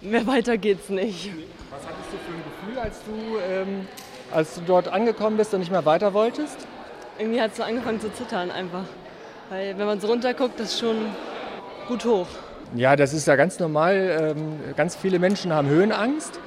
Mehr 0.00 0.26
weiter 0.26 0.58
geht's 0.58 0.88
nicht. 0.88 1.30
Was 1.70 1.82
hattest 1.82 2.12
du 2.12 2.18
für 2.18 2.32
ein 2.32 2.42
Gefühl, 2.44 2.78
als 2.78 2.98
du, 3.04 3.38
ähm, 3.38 3.86
als 4.32 4.54
du 4.54 4.60
dort 4.62 4.88
angekommen 4.88 5.36
bist 5.36 5.54
und 5.54 5.60
nicht 5.60 5.70
mehr 5.70 5.84
weiter 5.84 6.12
wolltest? 6.12 6.66
irgendwie 7.18 7.40
hat 7.40 7.52
es 7.52 7.56
so 7.58 7.62
angefangen 7.62 8.00
zu 8.00 8.12
zittern 8.12 8.50
einfach. 8.50 8.84
Weil 9.50 9.78
wenn 9.78 9.86
man 9.86 10.00
so 10.00 10.08
runterguckt, 10.08 10.58
das 10.58 10.72
ist 10.72 10.80
schon 10.80 10.96
gut 11.88 12.04
hoch. 12.04 12.26
Ja, 12.74 12.96
das 12.96 13.12
ist 13.12 13.26
ja 13.26 13.36
ganz 13.36 13.58
normal. 13.58 14.34
Ähm, 14.36 14.60
ganz 14.76 14.96
viele 14.96 15.18
Menschen 15.18 15.52
haben 15.52 15.68
Höhenangst. 15.68 16.40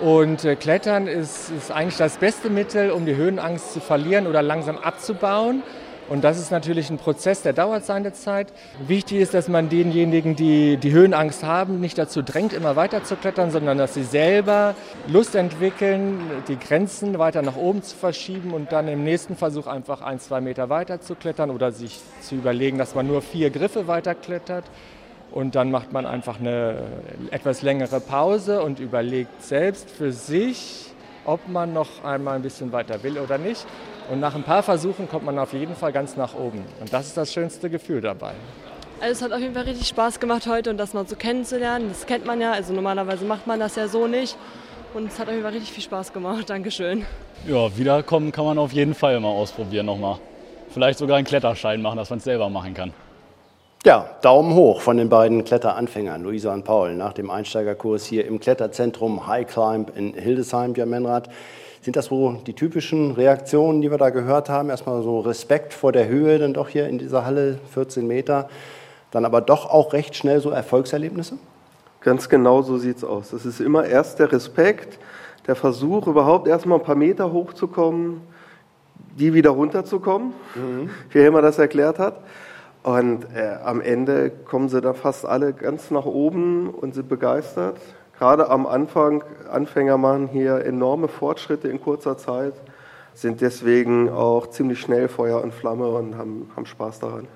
Und 0.00 0.44
äh, 0.44 0.56
Klettern 0.56 1.06
ist, 1.06 1.50
ist 1.50 1.70
eigentlich 1.70 1.96
das 1.96 2.16
beste 2.16 2.48
Mittel, 2.48 2.90
um 2.90 3.06
die 3.06 3.16
Höhenangst 3.16 3.72
zu 3.72 3.80
verlieren 3.80 4.26
oder 4.26 4.42
langsam 4.42 4.78
abzubauen. 4.78 5.62
Und 6.10 6.24
das 6.24 6.40
ist 6.40 6.50
natürlich 6.50 6.90
ein 6.90 6.98
Prozess, 6.98 7.42
der 7.42 7.52
dauert 7.52 7.86
seine 7.86 8.12
Zeit. 8.12 8.52
Wichtig 8.84 9.20
ist, 9.20 9.32
dass 9.32 9.46
man 9.46 9.68
denjenigen, 9.68 10.34
die 10.34 10.76
die 10.76 10.90
Höhenangst 10.90 11.44
haben, 11.44 11.78
nicht 11.78 11.96
dazu 11.98 12.20
drängt, 12.20 12.52
immer 12.52 12.74
weiter 12.74 13.04
zu 13.04 13.14
klettern, 13.14 13.52
sondern 13.52 13.78
dass 13.78 13.94
sie 13.94 14.02
selber 14.02 14.74
Lust 15.06 15.36
entwickeln, 15.36 16.20
die 16.48 16.58
Grenzen 16.58 17.20
weiter 17.20 17.42
nach 17.42 17.54
oben 17.54 17.84
zu 17.84 17.96
verschieben 17.96 18.52
und 18.54 18.72
dann 18.72 18.88
im 18.88 19.04
nächsten 19.04 19.36
Versuch 19.36 19.68
einfach 19.68 20.02
ein, 20.02 20.18
zwei 20.18 20.40
Meter 20.40 20.68
weiter 20.68 21.00
zu 21.00 21.14
klettern 21.14 21.48
oder 21.48 21.70
sich 21.70 22.00
zu 22.22 22.34
überlegen, 22.34 22.76
dass 22.76 22.96
man 22.96 23.06
nur 23.06 23.22
vier 23.22 23.50
Griffe 23.50 23.86
weiter 23.86 24.16
klettert. 24.16 24.64
Und 25.30 25.54
dann 25.54 25.70
macht 25.70 25.92
man 25.92 26.06
einfach 26.06 26.40
eine 26.40 26.74
etwas 27.30 27.62
längere 27.62 28.00
Pause 28.00 28.62
und 28.62 28.80
überlegt 28.80 29.44
selbst 29.44 29.88
für 29.88 30.10
sich, 30.10 30.86
ob 31.24 31.46
man 31.46 31.72
noch 31.72 32.02
einmal 32.02 32.34
ein 32.34 32.42
bisschen 32.42 32.72
weiter 32.72 33.04
will 33.04 33.16
oder 33.16 33.38
nicht. 33.38 33.64
Und 34.10 34.18
nach 34.18 34.34
ein 34.34 34.42
paar 34.42 34.64
Versuchen 34.64 35.08
kommt 35.08 35.24
man 35.24 35.38
auf 35.38 35.52
jeden 35.52 35.76
Fall 35.76 35.92
ganz 35.92 36.16
nach 36.16 36.34
oben. 36.34 36.64
Und 36.80 36.92
das 36.92 37.06
ist 37.06 37.16
das 37.16 37.32
schönste 37.32 37.70
Gefühl 37.70 38.00
dabei. 38.00 38.32
Also 39.00 39.12
es 39.12 39.22
hat 39.22 39.32
auf 39.32 39.38
jeden 39.38 39.54
Fall 39.54 39.62
richtig 39.62 39.86
Spaß 39.86 40.18
gemacht 40.18 40.46
heute 40.48 40.68
und 40.70 40.78
das 40.78 40.92
mal 40.92 41.06
so 41.06 41.14
kennenzulernen. 41.14 41.88
Das 41.88 42.06
kennt 42.06 42.26
man 42.26 42.40
ja, 42.40 42.52
also 42.52 42.72
normalerweise 42.72 43.24
macht 43.24 43.46
man 43.46 43.60
das 43.60 43.76
ja 43.76 43.86
so 43.86 44.08
nicht. 44.08 44.36
Und 44.94 45.06
es 45.06 45.18
hat 45.20 45.28
auf 45.28 45.32
jeden 45.32 45.44
Fall 45.44 45.52
richtig 45.52 45.72
viel 45.72 45.84
Spaß 45.84 46.12
gemacht. 46.12 46.50
Dankeschön. 46.50 47.06
Ja, 47.46 47.76
wiederkommen 47.78 48.32
kann 48.32 48.44
man 48.44 48.58
auf 48.58 48.72
jeden 48.72 48.94
Fall 48.94 49.18
mal 49.20 49.28
ausprobieren 49.28 49.86
nochmal. 49.86 50.18
Vielleicht 50.70 50.98
sogar 50.98 51.16
einen 51.16 51.26
Kletterschein 51.26 51.80
machen, 51.80 51.96
dass 51.96 52.10
man 52.10 52.18
es 52.18 52.24
selber 52.24 52.50
machen 52.50 52.74
kann. 52.74 52.92
Ja, 53.86 54.10
Daumen 54.22 54.54
hoch 54.54 54.80
von 54.80 54.96
den 54.96 55.08
beiden 55.08 55.44
Kletteranfängern, 55.44 56.22
Luisa 56.22 56.52
und 56.52 56.64
Paul, 56.64 56.96
nach 56.96 57.12
dem 57.12 57.30
Einsteigerkurs 57.30 58.04
hier 58.04 58.26
im 58.26 58.40
Kletterzentrum 58.40 59.26
High 59.26 59.46
Climb 59.46 59.96
in 59.96 60.12
Hildesheim, 60.12 60.74
Björn 60.74 60.90
Menrad. 60.90 61.30
Sind 61.82 61.96
das 61.96 62.06
so 62.06 62.32
die 62.46 62.52
typischen 62.52 63.12
Reaktionen, 63.12 63.80
die 63.80 63.90
wir 63.90 63.96
da 63.96 64.10
gehört 64.10 64.50
haben? 64.50 64.68
Erstmal 64.68 65.02
so 65.02 65.20
Respekt 65.20 65.72
vor 65.72 65.92
der 65.92 66.08
Höhe, 66.08 66.38
dann 66.38 66.52
doch 66.52 66.68
hier 66.68 66.86
in 66.86 66.98
dieser 66.98 67.24
Halle, 67.24 67.58
14 67.72 68.06
Meter. 68.06 68.50
Dann 69.10 69.24
aber 69.24 69.40
doch 69.40 69.70
auch 69.70 69.94
recht 69.94 70.14
schnell 70.14 70.40
so 70.40 70.50
Erfolgserlebnisse? 70.50 71.38
Ganz 72.02 72.28
genau 72.28 72.60
so 72.60 72.76
sieht 72.76 72.98
es 72.98 73.04
aus. 73.04 73.32
Es 73.32 73.46
ist 73.46 73.60
immer 73.60 73.86
erst 73.86 74.18
der 74.18 74.30
Respekt, 74.30 74.98
der 75.46 75.56
Versuch, 75.56 76.06
überhaupt 76.06 76.46
erstmal 76.48 76.78
ein 76.78 76.84
paar 76.84 76.96
Meter 76.96 77.32
hochzukommen, 77.32 78.20
die 79.18 79.32
wieder 79.32 79.50
runterzukommen, 79.50 80.34
mhm. 80.54 80.90
wie 81.10 81.20
Helmer 81.20 81.40
das 81.40 81.58
erklärt 81.58 81.98
hat. 81.98 82.20
Und 82.82 83.24
äh, 83.34 83.56
am 83.64 83.80
Ende 83.80 84.30
kommen 84.30 84.68
sie 84.68 84.82
da 84.82 84.92
fast 84.92 85.24
alle 85.24 85.54
ganz 85.54 85.90
nach 85.90 86.06
oben 86.06 86.68
und 86.68 86.94
sind 86.94 87.08
begeistert 87.08 87.76
gerade 88.20 88.50
am 88.50 88.66
Anfang, 88.66 89.24
Anfänger 89.50 89.96
machen 89.96 90.28
hier 90.28 90.64
enorme 90.66 91.08
Fortschritte 91.08 91.68
in 91.68 91.80
kurzer 91.80 92.18
Zeit, 92.18 92.52
sind 93.14 93.40
deswegen 93.40 94.10
auch 94.10 94.48
ziemlich 94.50 94.78
schnell 94.78 95.08
Feuer 95.08 95.42
und 95.42 95.54
Flamme 95.54 95.88
und 95.88 96.16
haben, 96.16 96.50
haben 96.54 96.66
Spaß 96.66 97.00
daran. 97.00 97.26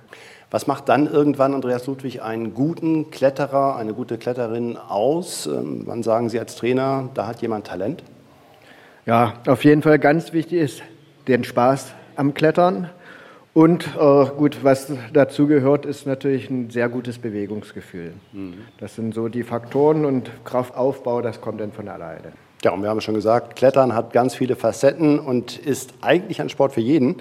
Was 0.51 0.67
macht 0.67 0.91
dann 0.91 1.11
irgendwann, 1.11 1.55
Andreas 1.55 1.87
Ludwig, 1.87 2.23
einen 2.23 2.53
guten 2.53 3.11
Kletterer, 3.11 3.77
eine 3.77 3.95
gute 3.95 4.19
Kletterin 4.19 4.77
aus? 4.77 5.47
Ähm, 5.47 5.83
wann 5.87 6.03
sagen 6.03 6.29
Sie 6.29 6.39
als 6.39 6.55
Trainer, 6.55 7.09
da 7.15 7.27
hat 7.27 7.41
jemand 7.41 7.67
Talent? 7.67 8.05
Ja, 9.07 9.35
auf 9.47 9.65
jeden 9.65 9.81
Fall 9.81 9.99
ganz 9.99 10.35
wichtig 10.35 10.61
ist 10.61 10.83
den 11.27 11.45
Spaß 11.45 11.95
am 12.15 12.35
Klettern 12.35 12.91
und 13.55 13.89
äh, 13.97 14.27
gut, 14.37 14.65
was 14.65 14.93
dazu 15.13 15.47
gehört, 15.47 15.87
ist 15.87 16.07
natürlich 16.07 16.51
ein 16.51 16.71
sehr 16.71 16.89
gutes 16.89 17.19
Bewegungsgefühl. 17.19 18.13
Mhm. 18.33 18.55
Das 18.79 18.97
sind 18.97 19.15
so 19.15 19.29
die 19.29 19.45
Faktoren 19.45 20.05
und 20.05 20.31
Kraftaufbau, 20.45 21.23
das 21.23 21.41
kommt 21.41 21.61
dann 21.61 21.73
von 21.73 21.89
alleine. 21.89 22.33
Ja, 22.65 22.73
und 22.73 22.83
wir 22.83 22.89
haben 22.89 23.01
schon 23.01 23.15
gesagt, 23.15 23.57
Klettern 23.57 23.95
hat 23.95 24.13
ganz 24.13 24.35
viele 24.35 24.57
Facetten 24.57 25.21
und 25.21 25.57
ist 25.59 25.95
eigentlich 26.01 26.41
ein 26.41 26.49
Sport 26.49 26.73
für 26.73 26.81
jeden. 26.81 27.17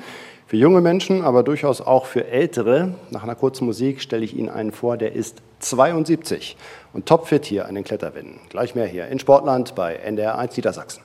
Für 0.47 0.57
junge 0.57 0.81
Menschen, 0.81 1.21
aber 1.21 1.43
durchaus 1.43 1.81
auch 1.81 2.05
für 2.05 2.27
Ältere. 2.27 2.95
Nach 3.11 3.23
einer 3.23 3.35
kurzen 3.35 3.65
Musik 3.65 4.01
stelle 4.01 4.25
ich 4.25 4.35
Ihnen 4.35 4.49
einen 4.49 4.71
vor, 4.71 4.97
der 4.97 5.13
ist 5.13 5.41
72 5.59 6.57
und 6.93 7.05
topfit 7.05 7.45
hier 7.45 7.67
an 7.67 7.75
den 7.75 7.83
Kletterwinden. 7.83 8.39
Gleich 8.49 8.73
mehr 8.73 8.87
hier 8.87 9.07
in 9.07 9.19
Sportland 9.19 9.75
bei 9.75 9.95
NDR 9.95 10.37
1 10.37 10.55
Niedersachsen. 10.57 11.03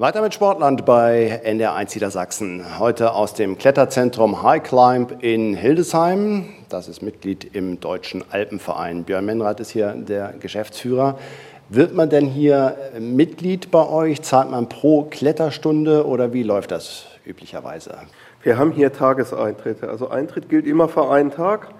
Weiter 0.00 0.22
mit 0.22 0.32
Sportland 0.32 0.86
bei 0.86 1.42
NDR1 1.44 1.94
Niedersachsen. 1.94 2.78
Heute 2.78 3.12
aus 3.12 3.34
dem 3.34 3.58
Kletterzentrum 3.58 4.42
High 4.42 4.62
Climb 4.62 5.22
in 5.22 5.52
Hildesheim. 5.52 6.46
Das 6.70 6.88
ist 6.88 7.02
Mitglied 7.02 7.54
im 7.54 7.80
Deutschen 7.80 8.24
Alpenverein. 8.30 9.04
Björn 9.04 9.26
Menrath 9.26 9.60
ist 9.60 9.72
hier 9.72 9.92
der 9.92 10.32
Geschäftsführer. 10.40 11.18
Wird 11.68 11.94
man 11.94 12.08
denn 12.08 12.24
hier 12.24 12.78
Mitglied 12.98 13.70
bei 13.70 13.86
euch? 13.86 14.22
Zahlt 14.22 14.50
man 14.50 14.70
pro 14.70 15.02
Kletterstunde 15.02 16.06
oder 16.06 16.32
wie 16.32 16.44
läuft 16.44 16.70
das 16.70 17.04
üblicherweise? 17.26 17.98
Wir 18.42 18.56
haben 18.56 18.72
hier 18.72 18.94
Tageseintritte. 18.94 19.90
Also 19.90 20.08
Eintritt 20.08 20.48
gilt 20.48 20.66
immer 20.66 20.88
für 20.88 21.10
einen 21.10 21.30
Tag. 21.30 21.74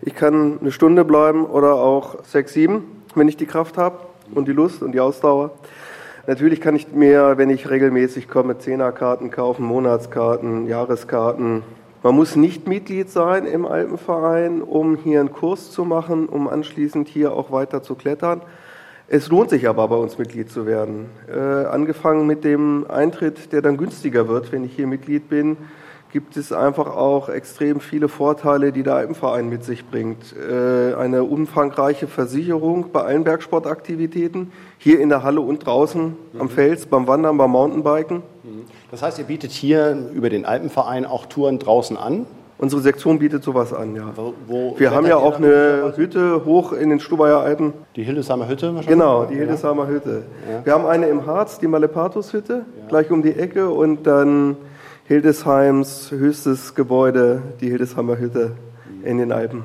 Ich 0.00 0.14
kann 0.14 0.60
eine 0.62 0.72
Stunde 0.72 1.04
bleiben 1.04 1.44
oder 1.44 1.74
auch 1.74 2.24
sechs, 2.24 2.54
sieben, 2.54 3.02
wenn 3.14 3.28
ich 3.28 3.36
die 3.36 3.44
Kraft 3.44 3.76
habe 3.76 3.98
und 4.34 4.48
die 4.48 4.52
Lust 4.52 4.80
und 4.82 4.92
die 4.92 5.00
Ausdauer. 5.00 5.50
Natürlich 6.28 6.60
kann 6.60 6.74
ich 6.74 6.92
mir, 6.92 7.34
wenn 7.36 7.50
ich 7.50 7.70
regelmäßig 7.70 8.26
komme, 8.26 8.58
Zehnerkarten 8.58 9.30
kaufen, 9.30 9.64
Monatskarten, 9.64 10.66
Jahreskarten. 10.66 11.62
Man 12.02 12.16
muss 12.16 12.34
nicht 12.34 12.66
Mitglied 12.66 13.08
sein 13.08 13.46
im 13.46 13.64
Alpenverein, 13.64 14.60
um 14.60 14.96
hier 14.96 15.20
einen 15.20 15.30
Kurs 15.30 15.70
zu 15.70 15.84
machen, 15.84 16.28
um 16.28 16.48
anschließend 16.48 17.06
hier 17.06 17.32
auch 17.32 17.52
weiter 17.52 17.80
zu 17.84 17.94
klettern. 17.94 18.42
Es 19.06 19.28
lohnt 19.28 19.50
sich 19.50 19.68
aber 19.68 19.86
bei 19.86 19.94
uns 19.94 20.18
Mitglied 20.18 20.50
zu 20.50 20.66
werden. 20.66 21.06
Äh, 21.32 21.38
angefangen 21.38 22.26
mit 22.26 22.42
dem 22.42 22.86
Eintritt, 22.88 23.52
der 23.52 23.62
dann 23.62 23.76
günstiger 23.76 24.26
wird, 24.26 24.50
wenn 24.50 24.64
ich 24.64 24.74
hier 24.74 24.88
Mitglied 24.88 25.28
bin, 25.28 25.56
gibt 26.16 26.38
es 26.38 26.50
einfach 26.50 26.96
auch 26.96 27.28
extrem 27.28 27.78
viele 27.78 28.08
Vorteile, 28.08 28.72
die 28.72 28.82
der 28.82 28.94
Alpenverein 28.94 29.50
mit 29.50 29.64
sich 29.64 29.84
bringt. 29.84 30.34
Äh, 30.34 30.94
eine 30.94 31.24
umfangreiche 31.24 32.06
Versicherung 32.06 32.86
bei 32.90 33.02
allen 33.02 33.22
Bergsportaktivitäten, 33.22 34.50
hier 34.78 34.98
in 34.98 35.10
der 35.10 35.22
Halle 35.22 35.42
und 35.42 35.66
draußen 35.66 36.16
mhm. 36.32 36.40
am 36.40 36.48
Fels, 36.48 36.86
beim 36.86 37.06
Wandern, 37.06 37.36
beim 37.36 37.50
Mountainbiken. 37.50 38.22
Mhm. 38.44 38.64
Das 38.90 39.02
heißt, 39.02 39.18
ihr 39.18 39.26
bietet 39.26 39.50
hier 39.50 40.08
über 40.14 40.30
den 40.30 40.46
Alpenverein 40.46 41.04
auch 41.04 41.26
Touren 41.26 41.58
draußen 41.58 41.98
an? 41.98 42.24
Unsere 42.56 42.80
Sektion 42.80 43.18
bietet 43.18 43.44
sowas 43.44 43.74
an, 43.74 43.94
ja. 43.94 44.14
Wo, 44.16 44.32
wo 44.46 44.74
Wir 44.78 44.92
haben 44.92 45.06
ja 45.06 45.18
auch 45.18 45.36
eine 45.36 45.92
Hütte 45.96 46.46
hoch 46.46 46.72
in 46.72 46.88
den 46.88 47.00
Stubaier 47.00 47.40
Alpen. 47.40 47.74
Die 47.94 48.04
Hildesheimer 48.04 48.48
Hütte 48.48 48.68
wahrscheinlich? 48.68 48.86
Genau, 48.86 49.26
die 49.26 49.34
Hildesheimer 49.34 49.86
Hütte. 49.86 50.22
Ja. 50.50 50.64
Wir 50.64 50.72
haben 50.72 50.86
eine 50.86 51.08
im 51.08 51.26
Harz, 51.26 51.58
die 51.58 51.66
Malepatus 51.66 52.32
Hütte, 52.32 52.64
ja. 52.80 52.88
gleich 52.88 53.10
um 53.10 53.20
die 53.20 53.34
Ecke 53.34 53.68
und 53.68 54.06
dann 54.06 54.56
Hildesheims 55.08 56.10
höchstes 56.10 56.74
Gebäude, 56.74 57.40
die 57.60 57.68
Hildesheimer 57.68 58.18
Hütte 58.18 58.56
in 59.04 59.18
den 59.18 59.30
Alpen. 59.30 59.62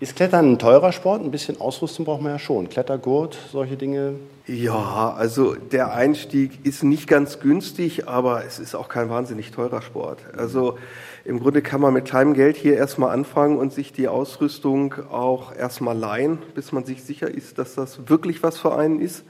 Ist 0.00 0.16
Klettern 0.16 0.52
ein 0.52 0.58
teurer 0.58 0.92
Sport? 0.92 1.22
Ein 1.22 1.30
bisschen 1.30 1.58
Ausrüstung 1.58 2.04
braucht 2.04 2.20
man 2.20 2.32
ja 2.32 2.38
schon. 2.38 2.68
Klettergurt, 2.68 3.38
solche 3.50 3.78
Dinge? 3.78 4.16
Ja, 4.46 5.14
also 5.16 5.54
der 5.54 5.94
Einstieg 5.94 6.66
ist 6.66 6.82
nicht 6.82 7.08
ganz 7.08 7.40
günstig, 7.40 8.06
aber 8.06 8.44
es 8.44 8.58
ist 8.58 8.74
auch 8.74 8.90
kein 8.90 9.08
wahnsinnig 9.08 9.50
teurer 9.50 9.80
Sport. 9.80 10.18
Also 10.36 10.76
im 11.24 11.40
Grunde 11.40 11.62
kann 11.62 11.80
man 11.80 11.94
mit 11.94 12.04
kleinem 12.04 12.34
Geld 12.34 12.58
hier 12.58 12.76
erstmal 12.76 13.14
anfangen 13.14 13.56
und 13.56 13.72
sich 13.72 13.94
die 13.94 14.08
Ausrüstung 14.08 14.94
auch 15.10 15.56
erstmal 15.56 15.96
leihen, 15.96 16.38
bis 16.54 16.70
man 16.70 16.84
sich 16.84 17.02
sicher 17.02 17.30
ist, 17.30 17.56
dass 17.56 17.74
das 17.74 18.10
wirklich 18.10 18.42
was 18.42 18.58
für 18.58 18.76
einen 18.76 19.00
ist. 19.00 19.24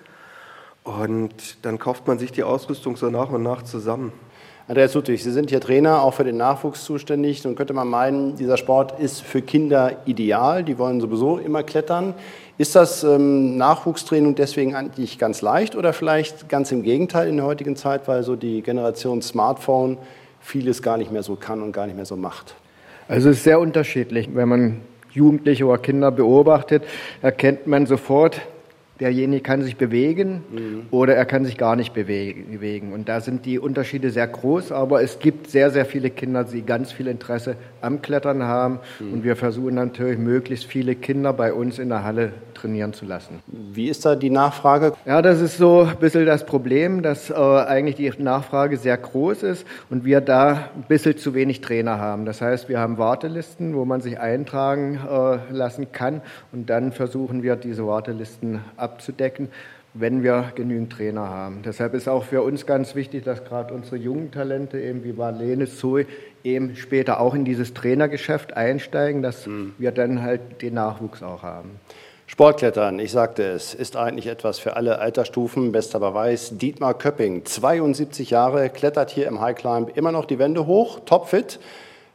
Und 0.82 1.64
dann 1.64 1.78
kauft 1.78 2.08
man 2.08 2.18
sich 2.18 2.32
die 2.32 2.42
Ausrüstung 2.42 2.96
so 2.96 3.10
nach 3.10 3.30
und 3.30 3.44
nach 3.44 3.62
zusammen. 3.62 4.12
Andreas 4.68 4.94
Ludwig, 4.94 5.20
Sie 5.22 5.32
sind 5.32 5.50
hier 5.50 5.60
Trainer, 5.60 6.02
auch 6.02 6.14
für 6.14 6.22
den 6.22 6.36
Nachwuchs 6.36 6.84
zuständig. 6.84 7.42
Nun 7.42 7.56
könnte 7.56 7.72
man 7.72 7.88
meinen, 7.88 8.36
dieser 8.36 8.56
Sport 8.56 9.00
ist 9.00 9.20
für 9.20 9.42
Kinder 9.42 9.96
ideal. 10.06 10.62
Die 10.62 10.78
wollen 10.78 11.00
sowieso 11.00 11.38
immer 11.38 11.64
klettern. 11.64 12.14
Ist 12.58 12.76
das 12.76 13.02
ähm, 13.02 13.56
Nachwuchstraining 13.56 14.36
deswegen 14.36 14.76
eigentlich 14.76 15.18
ganz 15.18 15.42
leicht 15.42 15.74
oder 15.74 15.92
vielleicht 15.92 16.48
ganz 16.48 16.70
im 16.70 16.84
Gegenteil 16.84 17.28
in 17.28 17.38
der 17.38 17.46
heutigen 17.46 17.74
Zeit, 17.74 18.06
weil 18.06 18.22
so 18.22 18.36
die 18.36 18.62
Generation 18.62 19.20
Smartphone 19.20 19.98
vieles 20.40 20.80
gar 20.80 20.96
nicht 20.96 21.10
mehr 21.10 21.24
so 21.24 21.34
kann 21.34 21.60
und 21.60 21.72
gar 21.72 21.86
nicht 21.86 21.96
mehr 21.96 22.06
so 22.06 22.16
macht? 22.16 22.54
Also 23.08 23.30
es 23.30 23.38
ist 23.38 23.44
sehr 23.44 23.58
unterschiedlich. 23.58 24.28
Wenn 24.32 24.48
man 24.48 24.80
Jugendliche 25.10 25.66
oder 25.66 25.78
Kinder 25.78 26.12
beobachtet, 26.12 26.84
erkennt 27.20 27.66
man 27.66 27.86
sofort, 27.86 28.40
derjenige 29.02 29.42
kann 29.42 29.62
sich 29.62 29.76
bewegen 29.76 30.44
mhm. 30.50 30.86
oder 30.92 31.16
er 31.16 31.24
kann 31.24 31.44
sich 31.44 31.58
gar 31.58 31.74
nicht 31.74 31.92
bewegen. 31.92 32.92
Und 32.92 33.08
da 33.08 33.20
sind 33.20 33.44
die 33.46 33.58
Unterschiede 33.58 34.10
sehr 34.10 34.28
groß, 34.28 34.70
aber 34.70 35.02
es 35.02 35.18
gibt 35.18 35.50
sehr, 35.50 35.70
sehr 35.70 35.84
viele 35.84 36.10
Kinder, 36.10 36.44
die 36.44 36.62
ganz 36.62 36.92
viel 36.92 37.08
Interesse 37.08 37.56
am 37.80 38.00
Klettern 38.00 38.44
haben. 38.44 38.78
Mhm. 39.00 39.12
Und 39.12 39.24
wir 39.24 39.34
versuchen 39.34 39.74
natürlich, 39.74 40.18
möglichst 40.18 40.66
viele 40.66 40.94
Kinder 40.94 41.32
bei 41.32 41.52
uns 41.52 41.80
in 41.80 41.88
der 41.88 42.04
Halle 42.04 42.32
trainieren 42.54 42.92
zu 42.92 43.04
lassen. 43.04 43.40
Wie 43.46 43.88
ist 43.88 44.04
da 44.04 44.14
die 44.14 44.30
Nachfrage? 44.30 44.92
Ja, 45.04 45.20
das 45.20 45.40
ist 45.40 45.58
so 45.58 45.80
ein 45.80 45.96
bisschen 45.96 46.24
das 46.24 46.46
Problem, 46.46 47.02
dass 47.02 47.30
äh, 47.30 47.34
eigentlich 47.34 47.96
die 47.96 48.12
Nachfrage 48.22 48.76
sehr 48.76 48.96
groß 48.96 49.42
ist 49.42 49.66
und 49.90 50.04
wir 50.04 50.20
da 50.20 50.70
ein 50.76 50.84
bisschen 50.86 51.16
zu 51.16 51.34
wenig 51.34 51.60
Trainer 51.60 51.98
haben. 51.98 52.24
Das 52.24 52.40
heißt, 52.40 52.68
wir 52.68 52.78
haben 52.78 52.98
Wartelisten, 52.98 53.74
wo 53.74 53.84
man 53.84 54.00
sich 54.00 54.20
eintragen 54.20 55.00
äh, 55.10 55.52
lassen 55.52 55.90
kann 55.90 56.20
und 56.52 56.70
dann 56.70 56.92
versuchen 56.92 57.42
wir, 57.42 57.56
diese 57.56 57.86
Wartelisten 57.86 58.60
abzudecken 58.92 59.48
wenn 59.94 60.22
wir 60.22 60.52
genügend 60.54 60.92
Trainer 60.92 61.28
haben. 61.28 61.62
Deshalb 61.64 61.94
ist 61.94 62.08
auch 62.08 62.24
für 62.24 62.42
uns 62.42 62.64
ganz 62.64 62.94
wichtig, 62.94 63.24
dass 63.24 63.44
gerade 63.44 63.74
unsere 63.74 63.96
jungen 63.96 64.30
Talente, 64.30 64.80
eben 64.80 65.04
wie 65.04 65.12
Marlene, 65.12 65.66
Zoe, 65.66 66.06
eben 66.44 66.76
später 66.76 67.20
auch 67.20 67.34
in 67.34 67.44
dieses 67.44 67.74
Trainergeschäft 67.74 68.56
einsteigen, 68.56 69.22
dass 69.22 69.46
mhm. 69.46 69.74
wir 69.78 69.92
dann 69.92 70.22
halt 70.22 70.62
den 70.62 70.74
Nachwuchs 70.74 71.22
auch 71.22 71.42
haben. 71.42 71.78
Sportklettern, 72.26 72.98
ich 72.98 73.12
sagte 73.12 73.42
es, 73.42 73.74
ist 73.74 73.96
eigentlich 73.96 74.26
etwas 74.26 74.58
für 74.58 74.76
alle 74.76 75.00
Altersstufen. 75.00 75.70
Bester 75.72 76.00
Beweis, 76.00 76.56
Dietmar 76.56 76.94
Köpping, 76.94 77.44
72 77.44 78.30
Jahre, 78.30 78.70
klettert 78.70 79.10
hier 79.10 79.26
im 79.26 79.42
High 79.42 79.56
Climb 79.56 79.94
immer 79.94 80.12
noch 80.12 80.24
die 80.24 80.38
Wände 80.38 80.66
hoch, 80.66 81.00
topfit. 81.00 81.60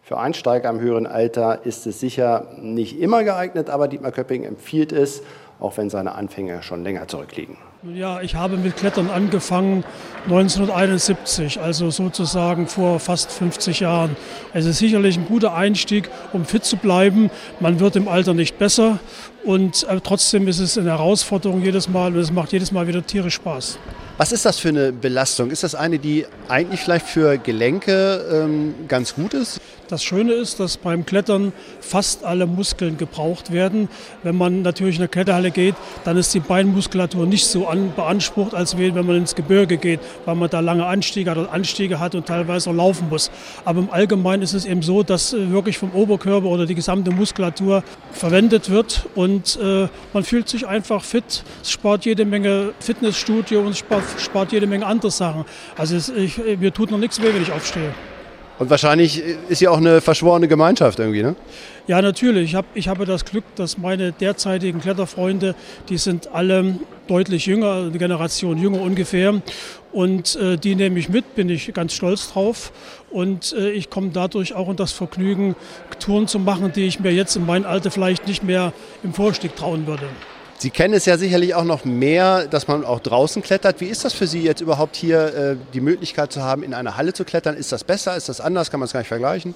Für 0.02 0.18
Einsteiger 0.18 0.70
im 0.70 0.80
höheren 0.80 1.06
Alter 1.06 1.66
ist 1.66 1.86
es 1.86 2.00
sicher 2.00 2.48
nicht 2.60 3.00
immer 3.00 3.24
geeignet, 3.24 3.70
aber 3.70 3.88
Dietmar 3.88 4.12
Köpping 4.12 4.44
empfiehlt 4.44 4.92
es, 4.92 5.22
auch 5.60 5.78
wenn 5.78 5.90
seine 5.90 6.16
Anfänge 6.16 6.62
schon 6.62 6.84
länger 6.84 7.08
zurückliegen. 7.08 7.58
Ja, 7.94 8.22
ich 8.22 8.36
habe 8.36 8.58
mit 8.58 8.76
Klettern 8.76 9.10
angefangen 9.10 9.84
1971, 10.26 11.62
also 11.62 11.90
sozusagen 11.90 12.68
vor 12.68 13.00
fast 13.00 13.32
50 13.32 13.82
Jahren. 13.82 14.16
Es 14.54 14.66
ist 14.66 14.80
sicherlich 14.80 15.18
ein 15.18 15.26
guter 15.26 15.54
Einstieg, 15.54 16.10
um 16.34 16.46
fit 16.46 16.66
zu 16.66 16.78
bleiben. 16.78 17.30
Man 17.60 17.80
wird 17.80 17.96
im 17.96 18.08
Alter 18.08 18.34
nicht 18.34 18.58
besser 18.58 19.00
und 19.48 19.88
äh, 19.88 20.00
trotzdem 20.04 20.48
ist 20.48 20.60
es 20.60 20.78
eine 20.78 20.90
Herausforderung 20.90 21.64
jedes 21.64 21.88
Mal 21.88 22.14
und 22.14 22.20
es 22.20 22.32
macht 22.32 22.52
jedes 22.52 22.74
Mal 22.74 22.86
wieder 22.88 23.06
tierisch 23.06 23.36
Spaß. 23.36 23.80
Was 24.18 24.32
ist 24.32 24.46
das 24.46 24.58
für 24.58 24.70
eine 24.70 24.92
Belastung? 24.92 25.52
Ist 25.52 25.64
das 25.64 25.76
eine, 25.76 26.00
die 26.00 26.26
eigentlich 26.50 26.82
vielleicht 26.82 27.06
für 27.06 27.38
Gelenke 27.38 28.26
ähm, 28.32 28.74
ganz 28.88 29.14
gut 29.14 29.36
ist? 29.36 29.62
Das 29.90 30.04
Schöne 30.04 30.34
ist, 30.34 30.60
dass 30.60 30.76
beim 30.76 31.06
Klettern 31.06 31.54
fast 31.80 32.26
alle 32.26 32.46
Muskeln 32.46 32.98
gebraucht 32.98 33.54
werden. 33.54 33.88
Wenn 34.24 34.36
man 34.36 34.64
natürlich 34.64 34.96
in 34.96 35.04
eine 35.04 35.08
Kletterhalle 35.08 35.52
geht, 35.52 35.76
dann 36.04 36.18
ist 36.18 36.34
die 36.34 36.42
Beinmuskulatur 36.42 37.26
nicht 37.26 37.46
so 37.46 37.68
an, 37.68 37.94
beansprucht, 37.96 38.54
als 38.54 38.78
wenn 38.78 38.94
man 38.96 39.16
ins 39.16 39.36
Gebirge 39.36 39.78
geht, 39.78 40.00
weil 40.26 40.36
man 40.36 40.50
da 40.50 40.62
lange 40.62 40.86
Anstiege 40.86 41.32
hat, 41.32 41.50
Anstiege 41.54 42.00
hat 42.00 42.16
und 42.16 42.26
teilweise 42.26 42.72
auch 42.72 42.74
laufen 42.74 43.08
muss. 43.10 43.32
Aber 43.64 43.80
im 43.80 43.92
Allgemeinen 43.92 44.42
ist 44.42 44.54
es 44.54 44.66
eben 44.66 44.82
so, 44.82 45.04
dass 45.04 45.32
äh, 45.32 45.52
wirklich 45.52 45.78
vom 45.78 45.92
Oberkörper 45.92 46.48
oder 46.48 46.66
die 46.66 46.76
gesamte 46.76 47.12
Muskulatur 47.12 47.84
verwendet 48.12 48.70
wird 48.70 49.06
und 49.16 49.37
äh, 49.62 49.88
man 50.14 50.24
fühlt 50.24 50.50
sich 50.50 50.68
einfach 50.68 51.04
fit. 51.04 51.44
Es 51.62 51.72
spart 51.72 52.06
jede 52.06 52.26
Menge 52.26 52.74
Fitnessstudio 52.80 53.62
und 53.62 53.76
spart, 53.76 54.04
spart 54.20 54.52
jede 54.52 54.68
Menge 54.68 54.86
andere 54.86 55.12
Sachen. 55.12 55.46
Also 55.78 55.96
es, 55.96 56.10
ich, 56.10 56.38
mir 56.38 56.74
tut 56.74 56.92
noch 56.92 56.98
nichts 56.98 57.22
weh, 57.22 57.34
wenn 57.34 57.42
ich 57.42 57.52
aufstehe. 57.52 57.94
Und 58.60 58.72
wahrscheinlich 58.72 59.22
ist 59.50 59.62
ja 59.62 59.70
auch 59.70 59.78
eine 59.78 60.02
verschworene 60.02 60.48
Gemeinschaft 60.48 60.98
irgendwie, 60.98 61.22
ne? 61.22 61.36
Ja, 61.86 62.02
natürlich. 62.02 62.50
Ich, 62.50 62.56
hab, 62.56 62.66
ich 62.74 62.88
habe 62.88 63.06
das 63.06 63.24
Glück, 63.24 63.44
dass 63.56 63.78
meine 63.78 64.12
derzeitigen 64.12 64.82
Kletterfreunde, 64.82 65.56
die 65.90 65.98
sind 65.98 66.34
alle 66.34 66.76
deutlich 67.08 67.46
jünger, 67.46 67.74
eine 67.74 67.98
Generation 67.98 68.58
jünger 68.58 68.82
ungefähr. 68.82 69.42
Und 69.98 70.36
äh, 70.36 70.58
die 70.58 70.76
nehme 70.76 71.00
ich 71.00 71.10
mit, 71.10 71.34
bin 71.34 71.50
ich 71.50 71.74
ganz 71.74 71.92
stolz 71.92 72.32
drauf. 72.32 72.72
Und 73.10 73.54
äh, 73.54 73.72
ich 73.72 73.90
komme 73.90 74.12
dadurch 74.14 74.54
auch 74.54 74.70
in 74.70 74.76
das 74.76 74.92
Vergnügen, 74.92 75.56
Touren 76.00 76.28
zu 76.28 76.38
machen, 76.38 76.72
die 76.72 76.86
ich 76.86 77.00
mir 77.00 77.12
jetzt 77.12 77.36
in 77.36 77.48
meinem 77.48 77.66
Alter 77.66 77.90
vielleicht 77.90 78.28
nicht 78.28 78.44
mehr 78.44 78.74
im 79.02 79.12
Vorstieg 79.12 79.56
trauen 79.56 79.88
würde. 79.88 80.08
Sie 80.60 80.72
kennen 80.72 80.96
es 80.96 81.06
ja 81.06 81.20
sicherlich 81.20 81.54
auch 81.54 81.64
noch 81.64 81.86
mehr, 81.86 82.48
dass 82.48 82.68
man 82.68 82.84
auch 82.84 83.00
draußen 83.00 83.44
klettert. 83.44 83.80
Wie 83.80 83.86
ist 83.86 84.04
das 84.06 84.14
für 84.14 84.26
Sie 84.26 84.42
jetzt 84.42 84.60
überhaupt 84.60 84.96
hier 84.96 85.36
äh, 85.36 85.56
die 85.76 85.82
Möglichkeit 85.82 86.34
zu 86.34 86.42
haben, 86.42 86.64
in 86.64 86.74
einer 86.74 86.98
Halle 86.98 87.14
zu 87.14 87.26
klettern? 87.26 87.56
Ist 87.56 87.72
das 87.72 87.84
besser? 87.84 88.18
Ist 88.18 88.28
das 88.28 88.42
anders? 88.42 88.72
Kann 88.72 88.80
man 88.80 88.86
es 88.86 88.94
gar 88.94 89.02
nicht 89.02 89.08
vergleichen? 89.08 89.54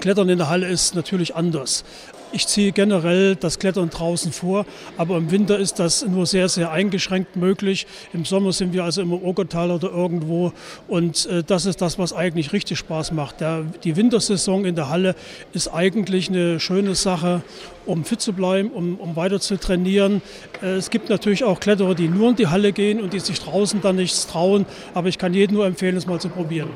Klettern 0.00 0.30
in 0.30 0.38
der 0.38 0.48
Halle 0.48 0.66
ist 0.66 0.94
natürlich 0.94 1.36
anders. 1.36 1.84
Ich 2.32 2.48
ziehe 2.48 2.72
generell 2.72 3.36
das 3.36 3.60
Klettern 3.60 3.90
draußen 3.90 4.32
vor, 4.32 4.66
aber 4.96 5.18
im 5.18 5.30
Winter 5.30 5.56
ist 5.56 5.78
das 5.78 6.04
nur 6.04 6.26
sehr, 6.26 6.48
sehr 6.48 6.72
eingeschränkt 6.72 7.36
möglich. 7.36 7.86
Im 8.12 8.24
Sommer 8.24 8.52
sind 8.52 8.72
wir 8.72 8.82
also 8.82 9.02
im 9.02 9.12
Ogertal 9.12 9.70
oder 9.70 9.90
irgendwo 9.90 10.52
und 10.88 11.26
äh, 11.26 11.44
das 11.44 11.64
ist 11.66 11.80
das, 11.80 11.96
was 11.98 12.12
eigentlich 12.12 12.52
richtig 12.52 12.78
Spaß 12.78 13.12
macht. 13.12 13.36
Die 13.84 13.94
Wintersaison 13.94 14.64
in 14.64 14.74
der 14.74 14.88
Halle 14.88 15.14
ist 15.52 15.68
eigentlich 15.68 16.28
eine 16.28 16.58
schöne 16.58 16.94
Sache, 16.96 17.42
um 17.86 18.04
fit 18.04 18.20
zu 18.20 18.32
bleiben, 18.32 18.70
um, 18.70 18.96
um 18.96 19.14
weiter 19.14 19.38
zu 19.38 19.56
trainieren. 19.56 20.13
Äh, 20.62 20.76
es 20.76 20.90
gibt 20.90 21.08
natürlich 21.08 21.44
auch 21.44 21.60
Kletterer, 21.60 21.94
die 21.94 22.08
nur 22.08 22.30
in 22.30 22.36
die 22.36 22.48
Halle 22.48 22.72
gehen 22.72 23.00
und 23.00 23.12
die 23.12 23.20
sich 23.20 23.40
draußen 23.40 23.80
dann 23.80 23.96
nichts 23.96 24.26
trauen, 24.26 24.66
aber 24.94 25.08
ich 25.08 25.18
kann 25.18 25.34
jedem 25.34 25.56
nur 25.56 25.66
empfehlen, 25.66 25.96
es 25.96 26.06
mal 26.06 26.20
zu 26.20 26.28
probieren. 26.28 26.70